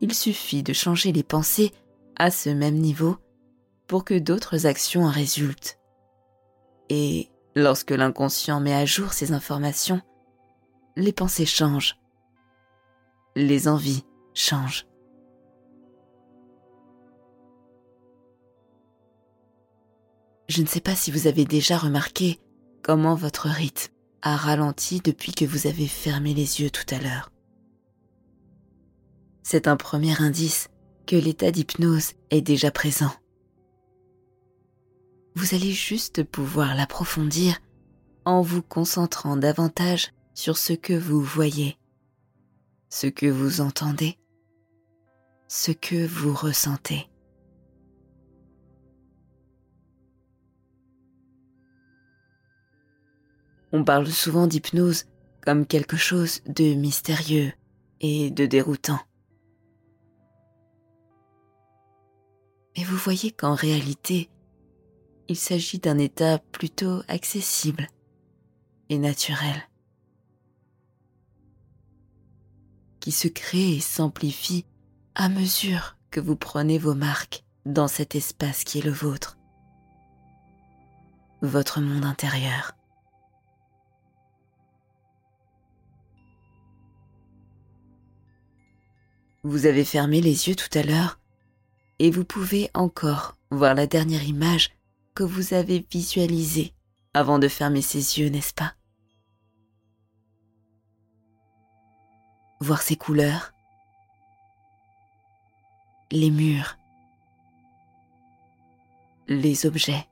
Il 0.02 0.14
suffit 0.14 0.64
de 0.64 0.74
changer 0.74 1.12
les 1.12 1.24
pensées 1.24 1.72
à 2.16 2.32
ce 2.32 2.50
même 2.50 2.78
niveau 2.78 3.18
pour 3.88 4.06
que 4.06 4.18
d'autres 4.18 4.66
actions 4.66 5.04
en 5.04 5.12
résultent. 5.12 5.80
Et 6.90 7.30
Lorsque 7.56 7.92
l'inconscient 7.92 8.60
met 8.60 8.74
à 8.74 8.86
jour 8.86 9.12
ces 9.12 9.34
informations, 9.34 10.02
les 10.96 11.12
pensées 11.12 11.46
changent, 11.46 11.98
les 13.36 13.68
envies 13.68 14.06
changent. 14.34 14.86
Je 20.48 20.62
ne 20.62 20.68
sais 20.68 20.80
pas 20.80 20.96
si 20.96 21.12
vous 21.12 21.28
avez 21.28 21.46
déjà 21.46 21.78
remarqué 21.78 22.40
comment 22.82 23.16
votre 23.16 23.48
rythme 23.48 23.94
a 24.22 24.36
ralenti 24.36 25.00
depuis 25.00 25.32
que 25.32 25.46
vous 25.46 25.68
avez 25.68 25.88
fermé 25.88 26.34
les 26.34 26.62
yeux 26.62 26.70
tout 26.70 26.86
à 26.94 27.00
l'heure. 27.00 27.32
c'est 29.50 29.68
un 29.68 29.78
premier 29.78 30.22
indice 30.22 30.70
que 31.08 31.16
l'état 31.16 31.50
d'hypnose 31.50 32.12
est 32.30 32.42
déjà 32.42 32.70
présent. 32.70 33.12
Vous 35.36 35.56
allez 35.56 35.72
juste 35.72 36.24
pouvoir 36.24 36.76
l'approfondir 36.76 37.58
en 38.26 38.44
vous 38.44 38.62
concentrant 38.62 39.38
davantage 39.38 40.14
sur 40.36 40.56
ce 40.56 40.74
que 40.74 40.94
vous 40.94 41.20
voyez, 41.20 41.80
ce 42.90 43.08
que 43.08 43.26
vous 43.26 43.60
entendez, 43.60 44.20
ce 45.48 45.72
que 45.72 46.06
vous 46.06 46.36
ressentez. 46.36 47.09
On 53.72 53.84
parle 53.84 54.08
souvent 54.08 54.48
d'hypnose 54.48 55.06
comme 55.42 55.66
quelque 55.66 55.98
chose 55.98 56.42
de 56.48 56.74
mystérieux 56.74 57.54
et 58.02 58.32
de 58.32 58.46
déroutant. 58.46 59.00
Mais 62.76 62.84
vous 62.84 62.98
voyez 62.98 63.32
qu'en 63.32 63.56
réalité, 63.56 64.30
il 65.28 65.36
s'agit 65.36 65.80
d'un 65.80 65.98
état 65.98 66.40
plutôt 66.40 67.02
accessible 67.08 67.88
et 68.90 68.98
naturel, 68.98 69.68
qui 73.00 73.12
se 73.12 73.28
crée 73.28 73.76
et 73.76 73.80
s'amplifie 73.80 74.66
à 75.14 75.30
mesure 75.30 75.98
que 76.10 76.20
vous 76.20 76.36
prenez 76.36 76.78
vos 76.78 76.96
marques 76.96 77.44
dans 77.66 77.88
cet 77.88 78.16
espace 78.16 78.64
qui 78.64 78.80
est 78.80 78.86
le 78.86 78.92
vôtre, 78.92 79.38
votre 81.42 81.82
monde 81.82 82.06
intérieur. 82.06 82.79
Vous 89.44 89.66
avez 89.66 89.86
fermé 89.86 90.20
les 90.20 90.50
yeux 90.50 90.56
tout 90.56 90.78
à 90.78 90.84
l'heure 90.84 91.18
et 92.00 92.12
vous 92.12 92.26
pouvez 92.26 92.70
encore 92.74 93.38
voir 93.52 93.74
la 93.74 93.88
dernière 93.88 94.24
image 94.24 94.72
que 95.16 95.24
vous 95.24 95.54
avez 95.54 95.86
visualisée 95.90 96.74
avant 97.14 97.40
de 97.40 97.48
fermer 97.48 97.82
ses 97.82 98.20
yeux, 98.20 98.30
n'est-ce 98.30 98.54
pas? 98.54 98.74
Voir 102.60 102.82
ses 102.82 102.98
couleurs, 102.98 103.54
les 106.12 106.32
murs, 106.32 106.78
les 109.28 109.66
objets. 109.66 110.06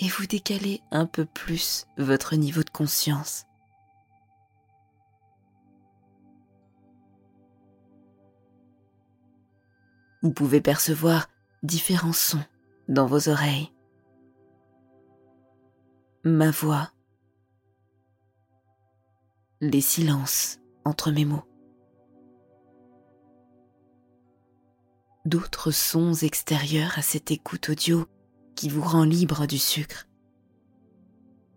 Et 0.00 0.08
vous 0.08 0.26
décalez 0.26 0.80
un 0.90 1.06
peu 1.06 1.26
plus 1.26 1.86
votre 1.98 2.36
niveau 2.36 2.62
de 2.62 2.70
conscience. 2.70 3.47
Vous 10.22 10.32
pouvez 10.32 10.60
percevoir 10.60 11.28
différents 11.62 12.12
sons 12.12 12.42
dans 12.88 13.06
vos 13.06 13.28
oreilles. 13.28 13.72
Ma 16.24 16.50
voix. 16.50 16.90
Les 19.60 19.80
silences 19.80 20.58
entre 20.84 21.12
mes 21.12 21.24
mots. 21.24 21.44
D'autres 25.24 25.70
sons 25.70 26.14
extérieurs 26.14 26.98
à 26.98 27.02
cette 27.02 27.30
écoute 27.30 27.68
audio 27.68 28.06
qui 28.56 28.68
vous 28.68 28.82
rend 28.82 29.04
libre 29.04 29.46
du 29.46 29.58
sucre. 29.58 30.08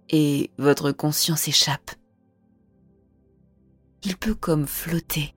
Et 0.09 0.51
votre 0.59 0.91
conscience 0.91 1.47
échappe. 1.47 1.91
Il 4.03 4.17
peut 4.17 4.35
comme 4.35 4.67
flotter 4.67 5.33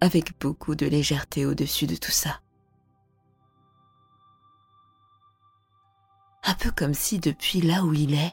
avec 0.00 0.38
beaucoup 0.40 0.74
de 0.74 0.86
légèreté 0.86 1.46
au-dessus 1.46 1.86
de 1.86 1.96
tout 1.96 2.10
ça. 2.10 2.40
Un 6.46 6.54
peu 6.54 6.70
comme 6.70 6.94
si 6.94 7.18
depuis 7.18 7.60
là 7.60 7.84
où 7.84 7.92
il 7.92 8.14
est, 8.14 8.32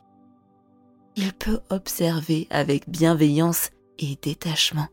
il 1.15 1.33
peut 1.33 1.59
observer 1.69 2.47
avec 2.51 2.87
bienveillance 2.87 3.71
et 3.97 4.17
détachement 4.21 4.87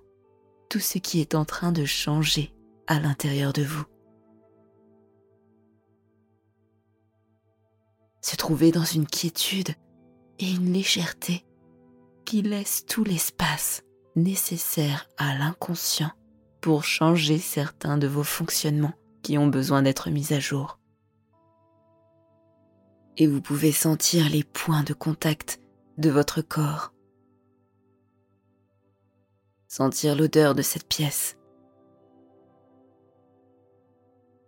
tout 0.68 0.80
ce 0.80 0.98
qui 0.98 1.20
est 1.20 1.34
en 1.34 1.44
train 1.44 1.70
de 1.70 1.84
changer 1.84 2.52
à 2.86 2.98
l'intérieur 2.98 3.52
de 3.52 3.62
vous. 3.62 3.84
Se 8.22 8.36
trouver 8.36 8.72
dans 8.72 8.84
une 8.84 9.06
quiétude 9.06 9.74
et 10.38 10.50
une 10.50 10.72
légèreté 10.72 11.44
qui 12.24 12.42
laisse 12.42 12.86
tout 12.86 13.04
l'espace 13.04 13.82
nécessaire 14.16 15.08
à 15.18 15.36
l'inconscient 15.36 16.10
pour 16.60 16.84
changer 16.84 17.38
certains 17.38 17.98
de 17.98 18.06
vos 18.06 18.24
fonctionnements 18.24 18.94
qui 19.22 19.36
ont 19.36 19.46
besoin 19.46 19.82
d'être 19.82 20.10
mis 20.10 20.32
à 20.32 20.40
jour 20.40 20.79
et 23.16 23.26
vous 23.26 23.40
pouvez 23.40 23.72
sentir 23.72 24.28
les 24.28 24.44
points 24.44 24.82
de 24.82 24.92
contact 24.92 25.60
de 25.98 26.10
votre 26.10 26.42
corps. 26.42 26.92
Sentir 29.68 30.16
l'odeur 30.16 30.54
de 30.54 30.62
cette 30.62 30.88
pièce. 30.88 31.36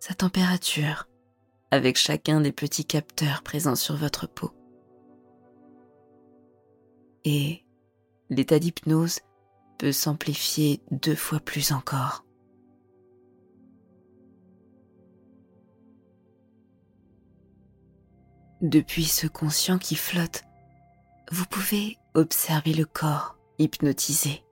Sa 0.01 0.15
température 0.15 1.09
avec 1.71 1.97
chacun 1.97 2.41
des 2.41 2.53
petits 2.53 2.85
capteurs 2.85 3.43
présents 3.43 3.77
sur 3.77 3.97
votre 3.97 4.27
peau. 4.27 4.51
Et 7.25 7.65
l'état 8.29 8.59
d'hypnose 8.59 9.21
peut 9.79 9.93
s'amplifier 9.93 10.81
deux 10.91 11.15
fois 11.15 11.41
plus 11.41 11.73
encore. 11.73 12.25
Depuis 18.63 19.07
ce 19.07 19.27
conscient 19.27 19.77
qui 19.77 19.97
flotte, 19.97 20.45
vous 21.33 21.45
pouvez 21.47 21.99
observer 22.15 22.73
le 22.73 22.85
corps 22.85 23.37
hypnotisé. 23.59 24.45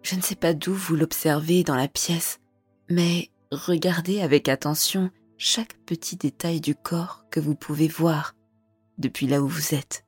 Je 0.00 0.14
ne 0.14 0.22
sais 0.22 0.36
pas 0.36 0.54
d'où 0.54 0.72
vous 0.72 0.96
l'observez 0.96 1.64
dans 1.64 1.76
la 1.76 1.88
pièce, 1.88 2.40
mais 2.88 3.28
regardez 3.52 4.22
avec 4.22 4.48
attention 4.48 5.10
chaque 5.36 5.76
petit 5.84 6.16
détail 6.16 6.62
du 6.62 6.74
corps 6.74 7.26
que 7.30 7.40
vous 7.40 7.54
pouvez 7.54 7.88
voir 7.88 8.34
depuis 8.96 9.26
là 9.26 9.42
où 9.42 9.48
vous 9.48 9.74
êtes. 9.74 10.06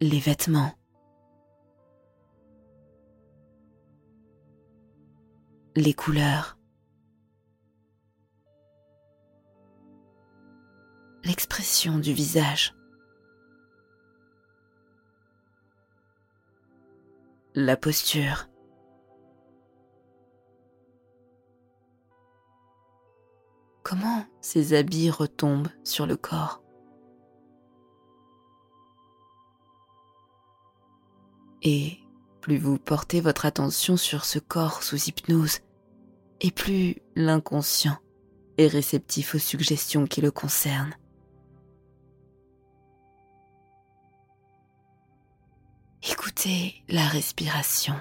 Les 0.00 0.18
vêtements, 0.18 0.74
les 5.76 5.94
couleurs, 5.94 6.58
l'expression 11.22 11.98
du 11.98 12.12
visage, 12.12 12.74
la 17.54 17.76
posture. 17.76 18.48
Comment 23.82 24.24
ces 24.40 24.74
habits 24.74 25.10
retombent 25.10 25.68
sur 25.84 26.06
le 26.06 26.16
corps? 26.16 26.62
Et 31.62 31.99
plus 32.40 32.58
vous 32.58 32.78
portez 32.78 33.20
votre 33.20 33.46
attention 33.46 33.96
sur 33.96 34.24
ce 34.24 34.38
corps 34.38 34.82
sous 34.82 35.08
hypnose, 35.08 35.60
et 36.40 36.50
plus 36.50 36.96
l'inconscient 37.14 37.98
est 38.58 38.66
réceptif 38.66 39.34
aux 39.34 39.38
suggestions 39.38 40.06
qui 40.06 40.20
le 40.20 40.30
concernent. 40.30 40.94
Écoutez 46.02 46.82
la 46.88 47.06
respiration. 47.06 47.94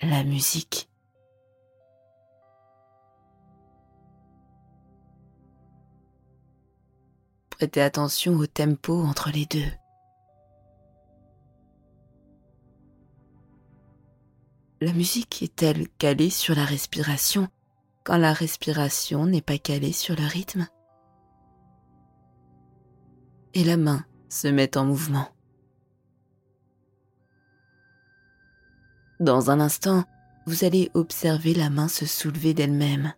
La 0.00 0.24
musique. 0.24 0.87
Prêtez 7.58 7.82
attention 7.82 8.36
au 8.36 8.46
tempo 8.46 9.02
entre 9.02 9.30
les 9.30 9.44
deux. 9.44 9.66
La 14.80 14.92
musique 14.92 15.42
est-elle 15.42 15.88
calée 15.98 16.30
sur 16.30 16.54
la 16.54 16.64
respiration 16.64 17.48
quand 18.04 18.16
la 18.16 18.32
respiration 18.32 19.26
n'est 19.26 19.42
pas 19.42 19.58
calée 19.58 19.92
sur 19.92 20.14
le 20.14 20.24
rythme 20.24 20.68
Et 23.54 23.64
la 23.64 23.76
main 23.76 24.04
se 24.28 24.46
met 24.46 24.78
en 24.78 24.84
mouvement. 24.84 25.26
Dans 29.18 29.50
un 29.50 29.58
instant, 29.58 30.04
vous 30.46 30.62
allez 30.62 30.92
observer 30.94 31.54
la 31.54 31.70
main 31.70 31.88
se 31.88 32.06
soulever 32.06 32.54
d'elle-même. 32.54 33.14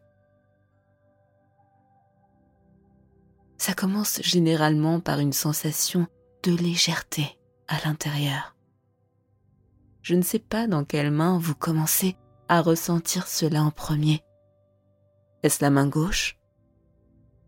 Ça 3.71 3.77
commence 3.77 4.21
généralement 4.25 4.99
par 4.99 5.21
une 5.21 5.33
sensation 5.33 6.09
de 6.43 6.51
légèreté 6.51 7.39
à 7.69 7.77
l'intérieur. 7.87 8.57
Je 10.03 10.17
ne 10.17 10.23
sais 10.23 10.41
pas 10.41 10.67
dans 10.67 10.85
quelle 10.85 11.13
main 11.13 11.39
vous 11.39 11.55
commencez 11.55 12.17
à 12.49 12.63
ressentir 12.63 13.29
cela 13.29 13.63
en 13.63 13.71
premier. 13.71 14.25
Est-ce 15.45 15.63
la 15.63 15.71
main 15.71 15.87
gauche 15.87 16.37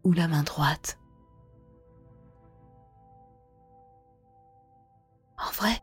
ou 0.05 0.13
la 0.13 0.29
main 0.29 0.45
droite? 0.45 0.97
En 5.45 5.51
vrai, 5.51 5.77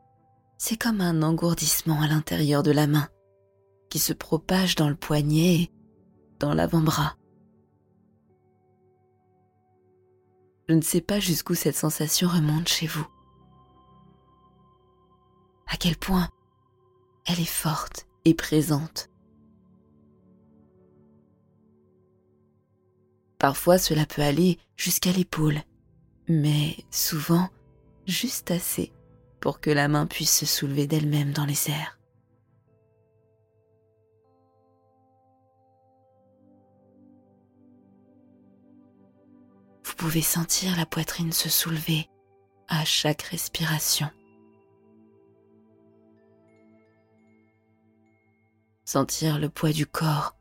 c'est 0.57 0.77
comme 0.77 1.01
un 1.01 1.21
engourdissement 1.21 2.01
à 2.01 2.07
l'intérieur 2.07 2.63
de 2.63 2.71
la 2.71 2.87
main 2.87 3.09
qui 3.89 3.99
se 3.99 4.13
propage 4.13 4.75
dans 4.75 4.87
le 4.87 4.95
poignet 4.95 5.55
et 5.55 5.71
dans 6.39 6.53
l'avant-bras. 6.53 7.18
Je 10.69 10.75
ne 10.75 10.81
sais 10.81 11.01
pas 11.01 11.19
jusqu'où 11.19 11.55
cette 11.55 11.75
sensation 11.75 12.29
remonte 12.29 12.67
chez 12.67 12.85
vous. 12.85 13.07
À 15.65 15.77
quel 15.77 15.97
point 15.97 16.29
elle 17.25 17.39
est 17.39 17.45
forte 17.45 18.05
et 18.23 18.35
présente. 18.35 19.09
Parfois 23.39 23.79
cela 23.79 24.05
peut 24.05 24.21
aller 24.21 24.59
jusqu'à 24.77 25.11
l'épaule, 25.11 25.59
mais 26.27 26.77
souvent 26.91 27.49
juste 28.05 28.51
assez 28.51 28.93
pour 29.39 29.61
que 29.61 29.71
la 29.71 29.87
main 29.87 30.05
puisse 30.05 30.37
se 30.37 30.45
soulever 30.45 30.85
d'elle-même 30.85 31.31
dans 31.31 31.45
les 31.45 31.71
airs. 31.71 31.98
Pouvez 39.99 40.21
sentir 40.21 40.77
la 40.77 40.85
poitrine 40.85 41.33
se 41.33 41.49
soulever 41.49 42.09
à 42.69 42.85
chaque 42.85 43.23
respiration. 43.23 44.09
Sentir 48.85 49.39
le 49.39 49.49
poids 49.49 49.73
du 49.73 49.85
corps 49.85 50.37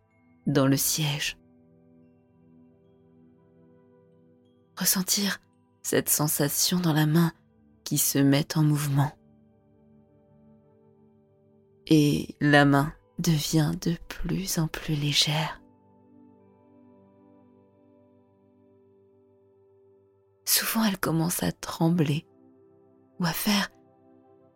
dans 0.46 0.68
le 0.68 0.76
siège. 0.76 1.38
Ressentir 4.76 5.40
cette 5.82 6.08
sensation 6.08 6.78
dans 6.78 6.92
la 6.92 7.06
main 7.06 7.32
qui 7.82 7.98
se 7.98 8.18
met 8.18 8.56
en 8.56 8.62
mouvement. 8.62 9.10
Et 11.88 12.36
la 12.40 12.64
main 12.64 12.94
devient 13.18 13.72
de 13.80 13.96
plus 14.06 14.60
en 14.60 14.68
plus 14.68 14.94
légère. 14.94 15.60
Souvent 20.48 20.82
elle 20.82 20.96
commence 20.96 21.42
à 21.42 21.52
trembler 21.52 22.26
ou 23.20 23.26
à 23.26 23.32
faire 23.34 23.68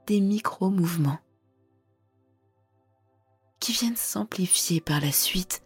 des 0.07 0.22
micro-mouvements 0.22 1.18
qui 3.61 3.72
viennent 3.72 3.94
s'amplifier 3.94 4.81
par 4.81 5.02
la 5.02 5.12
suite 5.12 5.62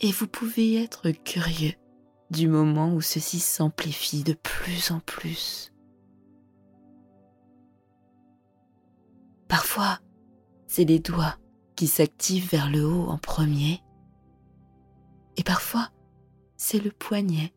et 0.00 0.10
vous 0.10 0.26
pouvez 0.26 0.82
être 0.82 1.12
curieux 1.12 1.74
du 2.28 2.48
moment 2.48 2.92
où 2.92 3.00
ceci 3.00 3.38
s'amplifie 3.38 4.24
de 4.24 4.32
plus 4.32 4.90
en 4.90 4.98
plus. 4.98 5.72
Parfois, 9.46 10.00
c'est 10.66 10.84
les 10.84 10.98
doigts 10.98 11.36
qui 11.76 11.86
s'activent 11.86 12.50
vers 12.50 12.68
le 12.68 12.84
haut 12.84 13.06
en 13.06 13.16
premier. 13.16 13.80
Et 15.36 15.44
parfois, 15.44 15.88
c'est 16.56 16.80
le 16.80 16.90
poignet. 16.90 17.54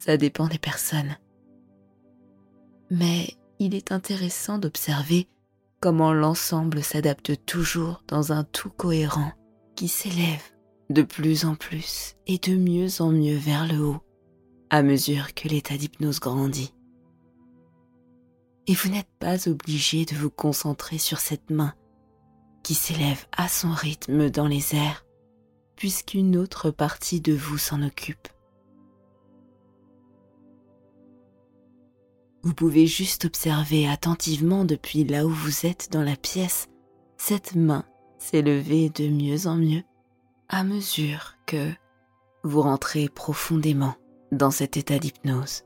Ça 0.00 0.16
dépend 0.16 0.48
des 0.48 0.58
personnes. 0.58 1.16
Mais 2.90 3.36
il 3.60 3.76
est 3.76 3.92
intéressant 3.92 4.58
d'observer 4.58 5.28
comment 5.78 6.12
l'ensemble 6.12 6.82
s'adapte 6.82 7.44
toujours 7.46 8.02
dans 8.08 8.32
un 8.32 8.42
tout 8.42 8.70
cohérent 8.70 9.30
qui 9.76 9.86
s'élève 9.86 10.42
de 10.88 11.02
plus 11.02 11.44
en 11.44 11.54
plus 11.54 12.16
et 12.26 12.38
de 12.38 12.56
mieux 12.56 13.00
en 13.00 13.12
mieux 13.12 13.36
vers 13.36 13.72
le 13.72 13.80
haut 13.80 14.00
à 14.70 14.82
mesure 14.82 15.34
que 15.34 15.46
l'état 15.46 15.76
d'hypnose 15.76 16.18
grandit 16.18 16.74
et 18.70 18.74
vous 18.74 18.88
n'êtes 18.88 19.10
pas 19.18 19.48
obligé 19.48 20.04
de 20.04 20.14
vous 20.14 20.30
concentrer 20.30 20.98
sur 20.98 21.18
cette 21.18 21.50
main 21.50 21.74
qui 22.62 22.74
s'élève 22.74 23.26
à 23.36 23.48
son 23.48 23.72
rythme 23.72 24.30
dans 24.30 24.46
les 24.46 24.76
airs, 24.76 25.04
puisqu'une 25.74 26.36
autre 26.36 26.70
partie 26.70 27.20
de 27.20 27.32
vous 27.32 27.58
s'en 27.58 27.82
occupe. 27.82 28.28
Vous 32.42 32.54
pouvez 32.54 32.86
juste 32.86 33.26
observer 33.26 33.86
attentivement 33.88 34.64
depuis 34.64 35.04
là 35.04 35.26
où 35.26 35.30
vous 35.30 35.66
êtes 35.66 35.90
dans 35.92 36.02
la 36.02 36.16
pièce 36.16 36.68
cette 37.18 37.54
main 37.54 37.84
s'élever 38.18 38.88
de 38.88 39.08
mieux 39.08 39.46
en 39.46 39.56
mieux 39.56 39.82
à 40.48 40.64
mesure 40.64 41.36
que 41.46 41.70
vous 42.42 42.62
rentrez 42.62 43.08
profondément 43.08 43.94
dans 44.32 44.50
cet 44.50 44.76
état 44.76 44.98
d'hypnose. 44.98 45.64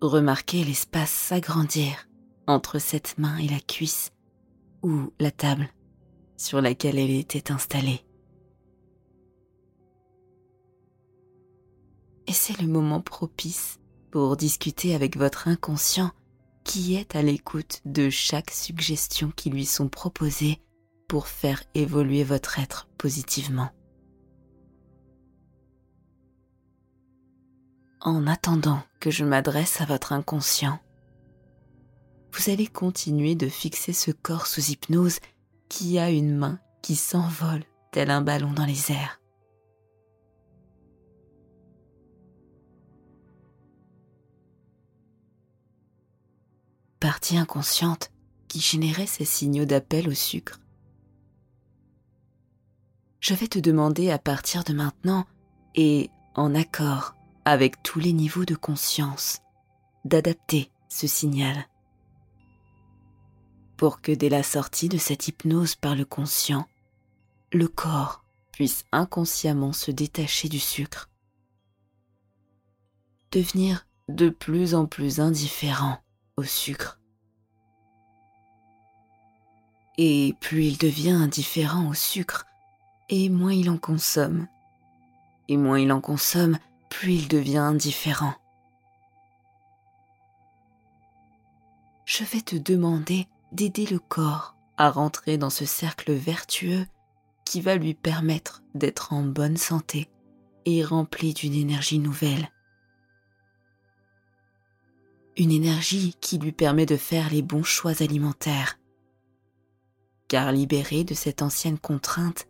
Remarquez 0.00 0.64
l'espace 0.64 1.10
s'agrandir 1.10 2.08
entre 2.46 2.78
cette 2.78 3.18
main 3.18 3.36
et 3.36 3.48
la 3.48 3.60
cuisse 3.60 4.12
ou 4.82 5.12
la 5.20 5.30
table 5.30 5.68
sur 6.36 6.62
laquelle 6.62 6.98
elle 6.98 7.10
était 7.10 7.52
installée. 7.52 8.07
Et 12.28 12.32
c'est 12.32 12.60
le 12.60 12.68
moment 12.68 13.00
propice 13.00 13.80
pour 14.12 14.36
discuter 14.36 14.94
avec 14.94 15.16
votre 15.16 15.48
inconscient 15.48 16.12
qui 16.62 16.94
est 16.94 17.16
à 17.16 17.22
l'écoute 17.22 17.80
de 17.84 18.10
chaque 18.10 18.50
suggestion 18.50 19.32
qui 19.34 19.50
lui 19.50 19.66
sont 19.66 19.88
proposées 19.88 20.60
pour 21.08 21.26
faire 21.26 21.62
évoluer 21.74 22.22
votre 22.22 22.58
être 22.58 22.88
positivement. 22.98 23.70
en 28.00 28.26
attendant 28.26 28.82
que 29.00 29.10
je 29.10 29.24
m'adresse 29.24 29.80
à 29.80 29.84
votre 29.84 30.12
inconscient, 30.12 30.78
vous 32.32 32.50
allez 32.50 32.66
continuer 32.66 33.34
de 33.34 33.48
fixer 33.48 33.92
ce 33.92 34.10
corps 34.10 34.46
sous 34.46 34.70
hypnose 34.70 35.18
qui 35.68 35.98
a 35.98 36.10
une 36.10 36.36
main 36.36 36.58
qui 36.82 36.96
s'envole 36.96 37.64
tel 37.92 38.10
un 38.10 38.20
ballon 38.20 38.52
dans 38.52 38.66
les 38.66 38.92
airs. 38.92 39.20
Partie 47.00 47.36
inconsciente 47.36 48.10
qui 48.48 48.60
générait 48.60 49.06
ces 49.06 49.24
signaux 49.24 49.64
d'appel 49.64 50.08
au 50.08 50.14
sucre. 50.14 50.58
Je 53.20 53.34
vais 53.34 53.48
te 53.48 53.58
demander 53.58 54.10
à 54.10 54.18
partir 54.18 54.64
de 54.64 54.72
maintenant 54.72 55.26
et 55.74 56.10
en 56.34 56.54
accord 56.54 57.14
avec 57.44 57.82
tous 57.82 58.00
les 58.00 58.12
niveaux 58.12 58.44
de 58.44 58.54
conscience, 58.54 59.40
d'adapter 60.04 60.70
ce 60.88 61.06
signal 61.06 61.66
pour 63.78 64.02
que 64.02 64.12
dès 64.12 64.28
la 64.28 64.42
sortie 64.42 64.90
de 64.90 64.98
cette 64.98 65.28
hypnose 65.28 65.76
par 65.76 65.94
le 65.94 66.04
conscient, 66.04 66.68
le 67.52 67.68
corps 67.68 68.24
puisse 68.52 68.84
inconsciemment 68.92 69.72
se 69.72 69.92
détacher 69.92 70.48
du 70.48 70.58
sucre, 70.58 71.08
devenir 73.30 73.86
de 74.08 74.28
plus 74.28 74.74
en 74.74 74.86
plus 74.86 75.20
indifférent 75.20 75.98
au 76.38 76.44
sucre. 76.44 77.00
Et 79.98 80.34
plus 80.40 80.66
il 80.66 80.78
devient 80.78 81.10
indifférent 81.10 81.88
au 81.88 81.94
sucre, 81.94 82.46
et 83.08 83.28
moins 83.28 83.52
il 83.52 83.68
en 83.68 83.76
consomme. 83.76 84.46
Et 85.48 85.56
moins 85.56 85.80
il 85.80 85.90
en 85.92 86.00
consomme, 86.00 86.58
plus 86.90 87.14
il 87.14 87.28
devient 87.28 87.58
indifférent. 87.58 88.34
Je 92.04 92.22
vais 92.22 92.40
te 92.40 92.56
demander 92.56 93.26
d'aider 93.50 93.86
le 93.86 93.98
corps 93.98 94.54
à 94.76 94.90
rentrer 94.90 95.38
dans 95.38 95.50
ce 95.50 95.64
cercle 95.64 96.12
vertueux 96.12 96.86
qui 97.44 97.60
va 97.60 97.74
lui 97.74 97.94
permettre 97.94 98.62
d'être 98.74 99.12
en 99.12 99.22
bonne 99.22 99.56
santé 99.56 100.08
et 100.66 100.84
rempli 100.84 101.34
d'une 101.34 101.54
énergie 101.54 101.98
nouvelle. 101.98 102.48
Une 105.40 105.52
énergie 105.52 106.16
qui 106.20 106.36
lui 106.38 106.50
permet 106.50 106.84
de 106.84 106.96
faire 106.96 107.30
les 107.30 107.42
bons 107.42 107.62
choix 107.62 108.02
alimentaires. 108.02 108.76
Car 110.26 110.50
libéré 110.50 111.04
de 111.04 111.14
cette 111.14 111.42
ancienne 111.42 111.78
contrainte, 111.78 112.48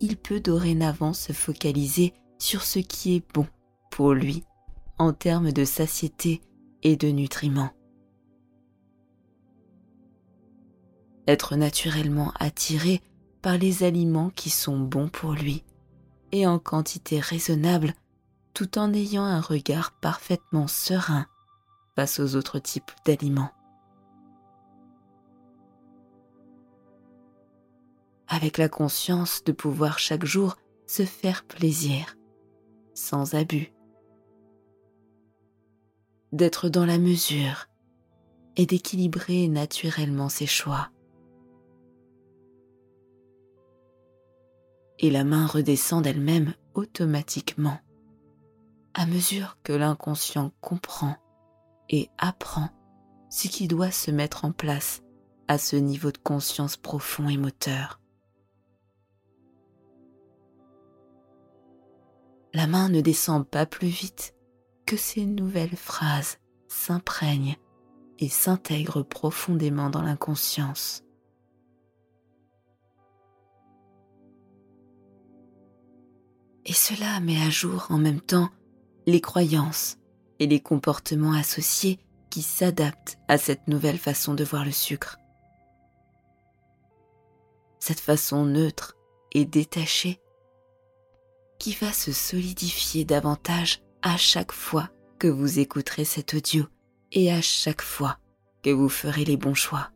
il 0.00 0.16
peut 0.16 0.40
dorénavant 0.40 1.12
se 1.12 1.32
focaliser 1.32 2.14
sur 2.40 2.64
ce 2.64 2.80
qui 2.80 3.14
est 3.14 3.32
bon 3.32 3.46
pour 3.92 4.12
lui 4.12 4.42
en 4.98 5.12
termes 5.12 5.52
de 5.52 5.64
satiété 5.64 6.40
et 6.82 6.96
de 6.96 7.08
nutriments. 7.08 7.70
Être 11.28 11.54
naturellement 11.54 12.32
attiré 12.40 13.02
par 13.40 13.56
les 13.56 13.84
aliments 13.84 14.30
qui 14.30 14.50
sont 14.50 14.80
bons 14.80 15.08
pour 15.08 15.32
lui 15.32 15.62
et 16.32 16.44
en 16.44 16.58
quantité 16.58 17.20
raisonnable 17.20 17.94
tout 18.52 18.78
en 18.78 18.92
ayant 18.92 19.22
un 19.22 19.40
regard 19.40 19.92
parfaitement 19.92 20.66
serein 20.66 21.28
face 21.98 22.20
aux 22.20 22.36
autres 22.36 22.60
types 22.60 22.92
d'aliments. 23.04 23.50
Avec 28.28 28.56
la 28.56 28.68
conscience 28.68 29.42
de 29.42 29.50
pouvoir 29.50 29.98
chaque 29.98 30.24
jour 30.24 30.58
se 30.86 31.04
faire 31.04 31.44
plaisir, 31.44 32.16
sans 32.94 33.34
abus. 33.34 33.72
D'être 36.30 36.68
dans 36.68 36.86
la 36.86 36.98
mesure 36.98 37.66
et 38.54 38.64
d'équilibrer 38.64 39.48
naturellement 39.48 40.28
ses 40.28 40.46
choix. 40.46 40.90
Et 45.00 45.10
la 45.10 45.24
main 45.24 45.48
redescend 45.48 46.04
d'elle-même 46.04 46.54
automatiquement 46.74 47.80
à 48.94 49.04
mesure 49.04 49.58
que 49.64 49.72
l'inconscient 49.72 50.52
comprend 50.60 51.16
et 51.88 52.10
apprend 52.18 52.70
ce 53.30 53.48
qui 53.48 53.68
doit 53.68 53.90
se 53.90 54.10
mettre 54.10 54.44
en 54.44 54.52
place 54.52 55.02
à 55.48 55.58
ce 55.58 55.76
niveau 55.76 56.12
de 56.12 56.18
conscience 56.18 56.76
profond 56.76 57.28
et 57.28 57.36
moteur. 57.36 58.00
La 62.54 62.66
main 62.66 62.88
ne 62.88 63.00
descend 63.00 63.46
pas 63.46 63.66
plus 63.66 63.88
vite 63.88 64.34
que 64.86 64.96
ces 64.96 65.26
nouvelles 65.26 65.76
phrases 65.76 66.38
s'imprègnent 66.66 67.56
et 68.18 68.28
s'intègrent 68.28 69.02
profondément 69.02 69.90
dans 69.90 70.02
l'inconscience. 70.02 71.04
Et 76.64 76.72
cela 76.72 77.20
met 77.20 77.40
à 77.40 77.48
jour 77.48 77.86
en 77.90 77.98
même 77.98 78.20
temps 78.20 78.50
les 79.06 79.20
croyances 79.20 79.98
et 80.38 80.46
les 80.46 80.60
comportements 80.60 81.32
associés 81.32 81.98
qui 82.30 82.42
s'adaptent 82.42 83.18
à 83.28 83.38
cette 83.38 83.68
nouvelle 83.68 83.98
façon 83.98 84.34
de 84.34 84.44
voir 84.44 84.64
le 84.64 84.72
sucre. 84.72 85.18
Cette 87.80 88.00
façon 88.00 88.44
neutre 88.44 88.96
et 89.32 89.44
détachée 89.44 90.20
qui 91.58 91.72
va 91.74 91.92
se 91.92 92.12
solidifier 92.12 93.04
davantage 93.04 93.82
à 94.02 94.16
chaque 94.16 94.52
fois 94.52 94.90
que 95.18 95.28
vous 95.28 95.58
écouterez 95.58 96.04
cet 96.04 96.34
audio 96.34 96.64
et 97.12 97.32
à 97.32 97.40
chaque 97.40 97.82
fois 97.82 98.18
que 98.62 98.70
vous 98.70 98.88
ferez 98.88 99.24
les 99.24 99.36
bons 99.36 99.54
choix. 99.54 99.90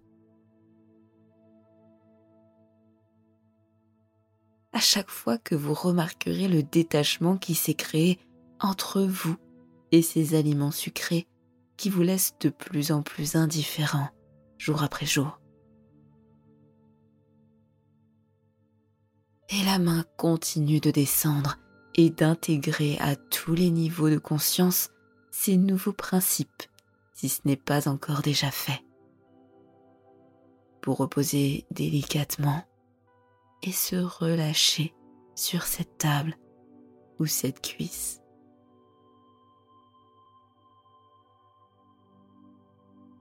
À 4.72 4.81
chaque 4.81 5.11
fois 5.11 5.38
que 5.38 5.55
vous 5.55 5.74
remarquerez 5.74 6.48
le 6.48 6.62
détachement 6.62 7.37
qui 7.37 7.55
s'est 7.55 7.74
créé 7.74 8.18
entre 8.59 9.02
vous 9.02 9.37
et 9.92 10.02
ces 10.02 10.35
aliments 10.35 10.70
sucrés 10.70 11.28
qui 11.76 11.90
vous 11.90 12.02
laissent 12.02 12.35
de 12.40 12.48
plus 12.48 12.90
en 12.90 13.02
plus 13.02 13.37
indifférents 13.37 14.09
jour 14.59 14.83
après 14.83 15.07
jour. 15.07 15.40
Et 19.48 19.64
la 19.64 19.78
main 19.78 20.05
continue 20.16 20.81
de 20.81 20.90
descendre 20.90 21.59
et 21.94 22.11
d'intégrer 22.11 22.96
à 23.00 23.16
tous 23.16 23.55
les 23.55 23.70
niveaux 23.70 24.09
de 24.09 24.18
conscience 24.18 24.88
ces 25.31 25.57
nouveaux 25.57 25.92
principes, 25.92 26.62
si 27.12 27.28
ce 27.28 27.40
n'est 27.44 27.57
pas 27.57 27.88
encore 27.88 28.22
déjà 28.22 28.50
fait. 28.50 28.81
Pour 30.81 30.98
reposer 30.98 31.66
délicatement 31.70 32.64
et 33.62 33.72
se 33.72 33.96
relâcher 33.96 34.94
sur 35.35 35.64
cette 35.64 35.98
table 35.98 36.37
ou 37.18 37.26
cette 37.26 37.61
cuisse. 37.61 38.21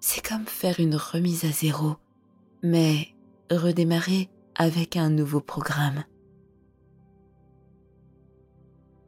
C'est 0.02 0.28
comme 0.28 0.48
faire 0.48 0.80
une 0.80 0.96
remise 0.96 1.46
à 1.46 1.52
zéro, 1.52 1.96
mais 2.64 3.16
redémarrer 3.52 4.30
avec 4.56 4.98
un 4.98 5.10
nouveau 5.10 5.42
programme. 5.42 6.04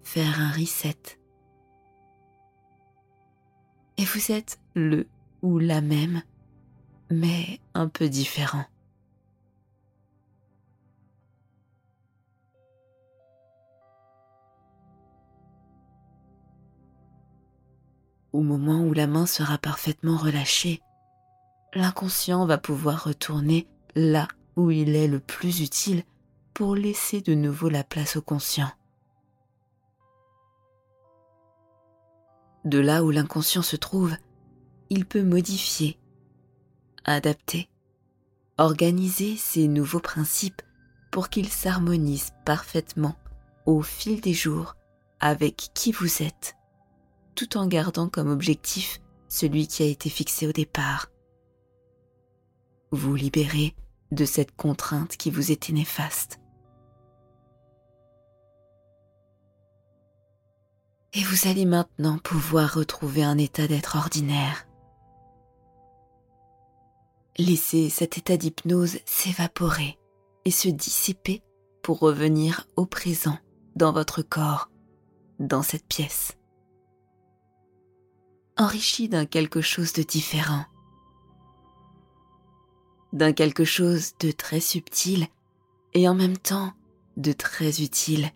Faire 0.03 0.39
un 0.39 0.51
reset. 0.51 1.19
Et 3.97 4.05
vous 4.05 4.31
êtes 4.31 4.59
le 4.75 5.07
ou 5.41 5.57
la 5.57 5.81
même, 5.81 6.21
mais 7.09 7.59
un 7.73 7.87
peu 7.87 8.07
différent. 8.07 8.65
Au 18.31 18.41
moment 18.41 18.81
où 18.83 18.93
la 18.93 19.05
main 19.05 19.27
sera 19.27 19.57
parfaitement 19.59 20.17
relâchée, 20.17 20.82
l'inconscient 21.75 22.45
va 22.45 22.57
pouvoir 22.57 23.03
retourner 23.05 23.67
là 23.95 24.27
où 24.55 24.71
il 24.71 24.95
est 24.95 25.07
le 25.07 25.19
plus 25.19 25.61
utile 25.61 26.03
pour 26.53 26.75
laisser 26.75 27.21
de 27.21 27.33
nouveau 27.33 27.69
la 27.69 27.83
place 27.83 28.15
au 28.15 28.21
conscient. 28.21 28.69
De 32.63 32.79
là 32.79 33.03
où 33.03 33.11
l'inconscient 33.11 33.63
se 33.63 33.75
trouve, 33.75 34.15
il 34.89 35.05
peut 35.05 35.23
modifier, 35.23 35.97
adapter, 37.03 37.69
organiser 38.57 39.35
ces 39.35 39.67
nouveaux 39.67 39.99
principes 39.99 40.61
pour 41.11 41.29
qu'ils 41.29 41.49
s'harmonisent 41.49 42.31
parfaitement 42.45 43.15
au 43.65 43.81
fil 43.81 44.21
des 44.21 44.33
jours 44.33 44.75
avec 45.19 45.71
qui 45.73 45.91
vous 45.91 46.21
êtes, 46.21 46.55
tout 47.35 47.57
en 47.57 47.65
gardant 47.65 48.07
comme 48.07 48.29
objectif 48.29 49.01
celui 49.27 49.67
qui 49.67 49.83
a 49.83 49.87
été 49.87 50.09
fixé 50.09 50.47
au 50.47 50.51
départ 50.51 51.07
vous 52.95 53.15
libérer 53.15 53.75
de 54.11 54.25
cette 54.25 54.55
contrainte 54.55 55.17
qui 55.17 55.31
vous 55.31 55.51
était 55.51 55.73
néfaste. 55.73 56.39
Et 61.13 61.23
vous 61.23 61.47
allez 61.47 61.65
maintenant 61.65 62.17
pouvoir 62.17 62.73
retrouver 62.73 63.23
un 63.23 63.37
état 63.37 63.67
d'être 63.67 63.97
ordinaire. 63.97 64.67
Laissez 67.37 67.89
cet 67.89 68.17
état 68.17 68.37
d'hypnose 68.37 68.99
s'évaporer 69.05 69.97
et 70.45 70.51
se 70.51 70.69
dissiper 70.69 71.43
pour 71.81 71.99
revenir 71.99 72.67
au 72.75 72.85
présent 72.85 73.37
dans 73.75 73.91
votre 73.91 74.21
corps, 74.21 74.69
dans 75.39 75.63
cette 75.63 75.87
pièce. 75.87 76.37
Enrichi 78.55 79.09
d'un 79.09 79.25
quelque 79.25 79.61
chose 79.61 79.93
de 79.93 80.03
différent 80.03 80.65
d'un 83.13 83.31
quelque 83.31 83.63
chose 83.63 84.13
de 84.19 84.31
très 84.31 84.59
subtil 84.59 85.27
et 85.93 86.09
en 86.09 86.15
même 86.15 86.37
temps 86.37 86.73
de 87.15 87.31
très 87.31 87.81
utile 87.81 88.31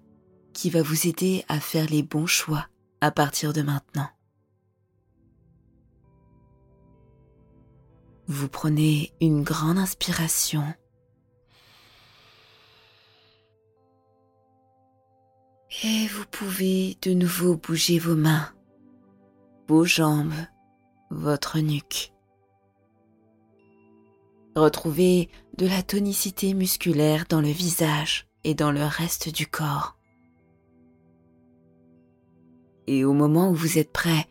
qui 0.53 0.69
va 0.69 0.81
vous 0.81 1.07
aider 1.07 1.43
à 1.49 1.59
faire 1.59 1.87
les 1.87 2.03
bons 2.03 2.27
choix 2.27 2.67
à 3.01 3.11
partir 3.11 3.53
de 3.53 3.61
maintenant. 3.61 4.09
Vous 8.27 8.49
prenez 8.49 9.13
une 9.21 9.43
grande 9.43 9.77
inspiration. 9.77 10.63
Et 15.83 16.07
vous 16.07 16.25
pouvez 16.29 16.97
de 17.01 17.13
nouveau 17.13 17.55
bouger 17.55 17.99
vos 17.99 18.15
mains, 18.15 18.51
vos 19.67 19.85
jambes, 19.85 20.33
votre 21.09 21.59
nuque. 21.59 22.11
Retrouvez 24.57 25.29
de 25.59 25.67
la 25.67 25.83
tonicité 25.83 26.55
musculaire 26.55 27.25
dans 27.29 27.41
le 27.41 27.49
visage 27.49 28.25
et 28.43 28.55
dans 28.55 28.71
le 28.71 28.83
reste 28.83 29.29
du 29.29 29.45
corps. 29.45 29.99
Et 32.87 33.05
au 33.05 33.13
moment 33.13 33.51
où 33.51 33.53
vous 33.53 33.77
êtes 33.77 33.93
prêt 33.93 34.25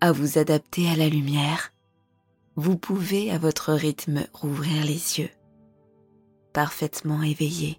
à 0.00 0.12
vous 0.12 0.38
adapter 0.38 0.88
à 0.88 0.96
la 0.96 1.10
lumière, 1.10 1.74
vous 2.54 2.78
pouvez 2.78 3.30
à 3.30 3.36
votre 3.36 3.74
rythme 3.74 4.26
rouvrir 4.32 4.82
les 4.82 5.18
yeux, 5.18 5.30
parfaitement 6.54 7.22
éveillé. 7.22 7.78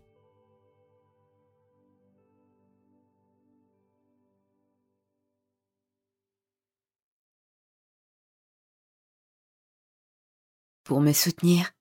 Pour 10.84 11.02
me 11.02 11.12
soutenir, 11.12 11.72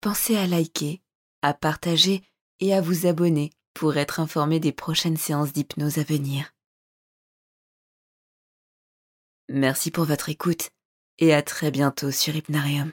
pensez 0.00 0.36
à 0.36 0.46
liker, 0.46 1.02
à 1.42 1.54
partager 1.54 2.22
et 2.60 2.74
à 2.74 2.80
vous 2.80 3.06
abonner 3.06 3.50
pour 3.74 3.96
être 3.96 4.20
informé 4.20 4.60
des 4.60 4.72
prochaines 4.72 5.16
séances 5.16 5.52
d'hypnose 5.52 5.98
à 5.98 6.02
venir. 6.02 6.52
Merci 9.48 9.90
pour 9.90 10.04
votre 10.04 10.28
écoute 10.28 10.70
et 11.18 11.34
à 11.34 11.42
très 11.42 11.70
bientôt 11.70 12.10
sur 12.10 12.34
Hypnarium. 12.36 12.92